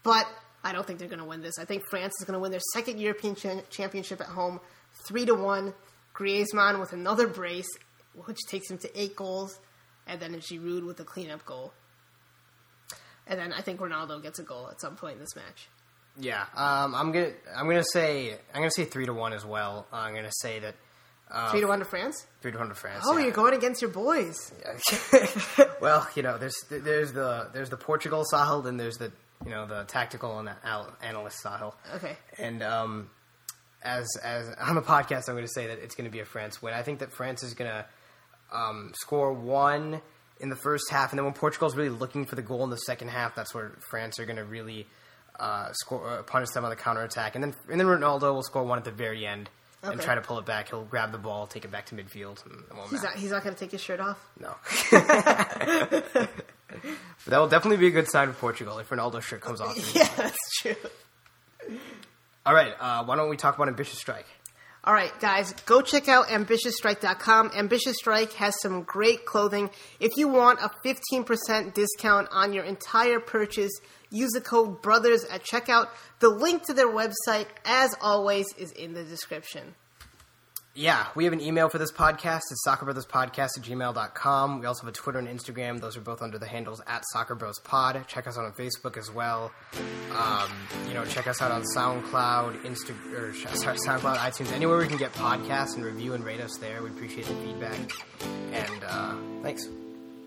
but 0.02 0.26
I 0.62 0.72
don't 0.72 0.86
think 0.86 0.98
they're 0.98 1.08
going 1.08 1.18
to 1.18 1.24
win 1.26 1.42
this. 1.42 1.58
I 1.58 1.64
think 1.66 1.82
France 1.90 2.14
is 2.18 2.24
going 2.26 2.32
to 2.34 2.40
win 2.40 2.50
their 2.50 2.62
second 2.72 2.98
European 2.98 3.34
cha- 3.34 3.60
championship 3.70 4.20
at 4.20 4.28
home, 4.28 4.60
three 5.06 5.26
to 5.26 5.34
one. 5.34 5.74
Griezmann 6.14 6.80
with 6.80 6.92
another 6.92 7.26
brace, 7.26 7.68
which 8.26 8.38
takes 8.48 8.70
him 8.70 8.78
to 8.78 9.00
eight 9.00 9.16
goals, 9.16 9.58
and 10.06 10.20
then 10.20 10.34
Giroud 10.36 10.86
with 10.86 11.00
a 11.00 11.04
cleanup 11.04 11.44
goal. 11.44 11.72
And 13.26 13.38
then 13.40 13.52
I 13.52 13.62
think 13.62 13.80
Ronaldo 13.80 14.22
gets 14.22 14.38
a 14.38 14.42
goal 14.42 14.68
at 14.70 14.80
some 14.80 14.96
point 14.96 15.14
in 15.14 15.20
this 15.20 15.34
match. 15.34 15.68
Yeah. 16.18 16.42
Um, 16.54 16.94
I'm 16.94 17.10
gonna 17.10 17.32
I'm 17.56 17.66
gonna 17.66 17.82
say 17.92 18.32
I'm 18.52 18.60
gonna 18.60 18.70
say 18.70 18.84
three 18.84 19.06
to 19.06 19.12
one 19.14 19.32
as 19.32 19.44
well. 19.44 19.86
Uh, 19.92 19.96
I'm 19.96 20.14
gonna 20.14 20.30
say 20.30 20.58
that 20.60 20.74
uh, 21.30 21.50
Three 21.50 21.62
to 21.62 21.66
one 21.66 21.78
to 21.80 21.84
France. 21.86 22.26
three 22.42 22.52
to 22.52 22.58
one 22.58 22.68
to 22.68 22.74
France. 22.74 23.02
Oh, 23.06 23.16
yeah. 23.16 23.24
you're 23.24 23.32
going 23.32 23.54
against 23.54 23.80
your 23.82 23.90
boys. 23.90 24.52
well, 25.80 26.06
you 26.14 26.22
know, 26.22 26.38
there's 26.38 26.54
there's 26.70 27.12
the 27.12 27.48
there's 27.52 27.70
the 27.70 27.76
Portugal 27.78 28.24
Sahil, 28.30 28.64
and 28.66 28.78
there's 28.78 28.98
the 28.98 29.10
you 29.44 29.50
know 29.50 29.66
the 29.66 29.84
tactical 29.84 30.38
and 30.38 30.50
al- 30.62 30.94
analyst 31.02 31.42
Sahil. 31.42 31.72
Okay. 31.96 32.16
And 32.38 32.62
um, 32.62 33.10
as 33.84 34.08
as 34.22 34.48
on 34.58 34.74
the 34.74 34.82
podcast, 34.82 35.28
I'm 35.28 35.34
going 35.34 35.46
to 35.46 35.52
say 35.52 35.66
that 35.68 35.78
it's 35.78 35.94
going 35.94 36.06
to 36.06 36.10
be 36.10 36.20
a 36.20 36.24
France 36.24 36.62
win. 36.62 36.74
I 36.74 36.82
think 36.82 37.00
that 37.00 37.12
France 37.12 37.42
is 37.42 37.54
going 37.54 37.70
to 37.70 37.84
um, 38.52 38.92
score 38.96 39.32
one 39.32 40.00
in 40.40 40.48
the 40.48 40.56
first 40.56 40.90
half, 40.90 41.12
and 41.12 41.18
then 41.18 41.24
when 41.24 41.34
Portugal's 41.34 41.76
really 41.76 41.90
looking 41.90 42.24
for 42.24 42.34
the 42.34 42.42
goal 42.42 42.64
in 42.64 42.70
the 42.70 42.76
second 42.76 43.08
half, 43.08 43.34
that's 43.34 43.54
where 43.54 43.72
France 43.90 44.18
are 44.18 44.24
going 44.26 44.36
to 44.36 44.44
really 44.44 44.86
uh, 45.38 45.72
score 45.72 46.08
uh, 46.08 46.22
punish 46.22 46.50
them 46.50 46.64
on 46.64 46.70
the 46.70 46.76
counterattack, 46.76 47.34
and 47.34 47.44
then 47.44 47.54
and 47.70 47.78
then 47.78 47.86
Ronaldo 47.86 48.34
will 48.34 48.42
score 48.42 48.64
one 48.64 48.78
at 48.78 48.84
the 48.84 48.90
very 48.90 49.26
end. 49.26 49.50
And 49.82 50.00
try 50.00 50.14
to 50.14 50.22
pull 50.22 50.38
it 50.38 50.46
back. 50.46 50.70
He'll 50.70 50.84
grab 50.84 51.12
the 51.12 51.18
ball, 51.18 51.46
take 51.46 51.66
it 51.66 51.70
back 51.70 51.84
to 51.86 51.94
midfield. 51.94 52.42
And 52.46 52.62
He's 52.88 53.02
not. 53.02 53.16
He's 53.16 53.30
not 53.30 53.42
going 53.44 53.54
to 53.54 53.60
take 53.60 53.70
his 53.70 53.82
shirt 53.82 54.00
off. 54.00 54.18
No. 54.40 54.54
that 54.92 56.30
will 57.28 57.48
definitely 57.48 57.76
be 57.76 57.88
a 57.88 57.90
good 57.90 58.08
sign 58.08 58.28
for 58.28 58.34
Portugal 58.34 58.78
if 58.78 58.88
Ronaldo's 58.88 59.26
shirt 59.26 59.42
comes 59.42 59.60
off. 59.60 59.76
Yeah, 59.94 60.08
that's 60.16 60.38
true. 60.62 60.76
All 62.46 62.54
right, 62.54 62.74
uh, 62.78 63.02
why 63.04 63.16
don't 63.16 63.30
we 63.30 63.38
talk 63.38 63.54
about 63.54 63.68
Ambitious 63.68 64.02
Stryk? 64.02 64.24
All 64.84 64.92
right, 64.92 65.18
guys, 65.18 65.54
go 65.64 65.80
check 65.80 66.08
out 66.08 66.26
ambitiousstryk.com. 66.26 67.52
Ambitious 67.56 67.96
Stryk 68.02 68.34
has 68.34 68.54
some 68.60 68.82
great 68.82 69.24
clothing. 69.24 69.70
If 69.98 70.18
you 70.18 70.28
want 70.28 70.60
a 70.60 70.68
15% 70.84 71.72
discount 71.72 72.28
on 72.30 72.52
your 72.52 72.64
entire 72.64 73.18
purchase, 73.18 73.72
use 74.10 74.32
the 74.32 74.42
code 74.42 74.82
BROTHERS 74.82 75.24
at 75.30 75.42
checkout. 75.42 75.88
The 76.18 76.28
link 76.28 76.64
to 76.64 76.74
their 76.74 76.92
website, 76.92 77.46
as 77.64 77.94
always, 78.02 78.44
is 78.58 78.72
in 78.72 78.92
the 78.92 79.04
description. 79.04 79.74
Yeah, 80.76 81.06
we 81.14 81.22
have 81.22 81.32
an 81.32 81.40
email 81.40 81.68
for 81.68 81.78
this 81.78 81.92
podcast. 81.92 82.40
It's 82.50 82.66
soccerbrothers.podcast 82.66 83.58
at 83.58 83.62
gmail.com. 83.62 84.58
We 84.58 84.66
also 84.66 84.80
have 84.82 84.88
a 84.88 84.92
Twitter 84.92 85.20
and 85.20 85.28
Instagram. 85.28 85.80
Those 85.80 85.96
are 85.96 86.00
both 86.00 86.20
under 86.20 86.36
the 86.36 86.48
handles 86.48 86.82
at 86.88 87.04
soccerbrospod. 87.14 88.08
Check 88.08 88.26
us 88.26 88.36
out 88.36 88.44
on 88.44 88.52
Facebook 88.54 88.96
as 88.96 89.08
well. 89.08 89.52
Um, 90.18 90.50
you 90.88 90.94
know, 90.94 91.04
check 91.04 91.28
us 91.28 91.40
out 91.40 91.52
on 91.52 91.62
SoundCloud, 91.76 92.62
Insta- 92.64 93.12
or 93.12 93.32
sorry, 93.56 93.76
SoundCloud, 93.86 94.16
iTunes, 94.16 94.50
anywhere 94.50 94.78
we 94.78 94.88
can 94.88 94.96
get 94.96 95.12
podcasts 95.12 95.76
and 95.76 95.84
review 95.84 96.14
and 96.14 96.24
rate 96.24 96.40
us 96.40 96.56
there. 96.58 96.82
We 96.82 96.90
appreciate 96.90 97.26
the 97.26 97.34
feedback. 97.36 97.78
And 98.52 98.84
uh, 98.84 99.14
thanks. 99.42 99.68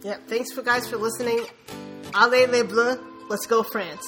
Yeah, 0.01 0.15
thanks 0.27 0.53
for 0.53 0.61
guys 0.61 0.87
for 0.87 0.95
listening. 0.95 1.45
Allez 2.13 2.47
les 2.49 2.63
bleus, 2.63 2.97
let's 3.29 3.47
go 3.47 3.63
France. 3.63 4.07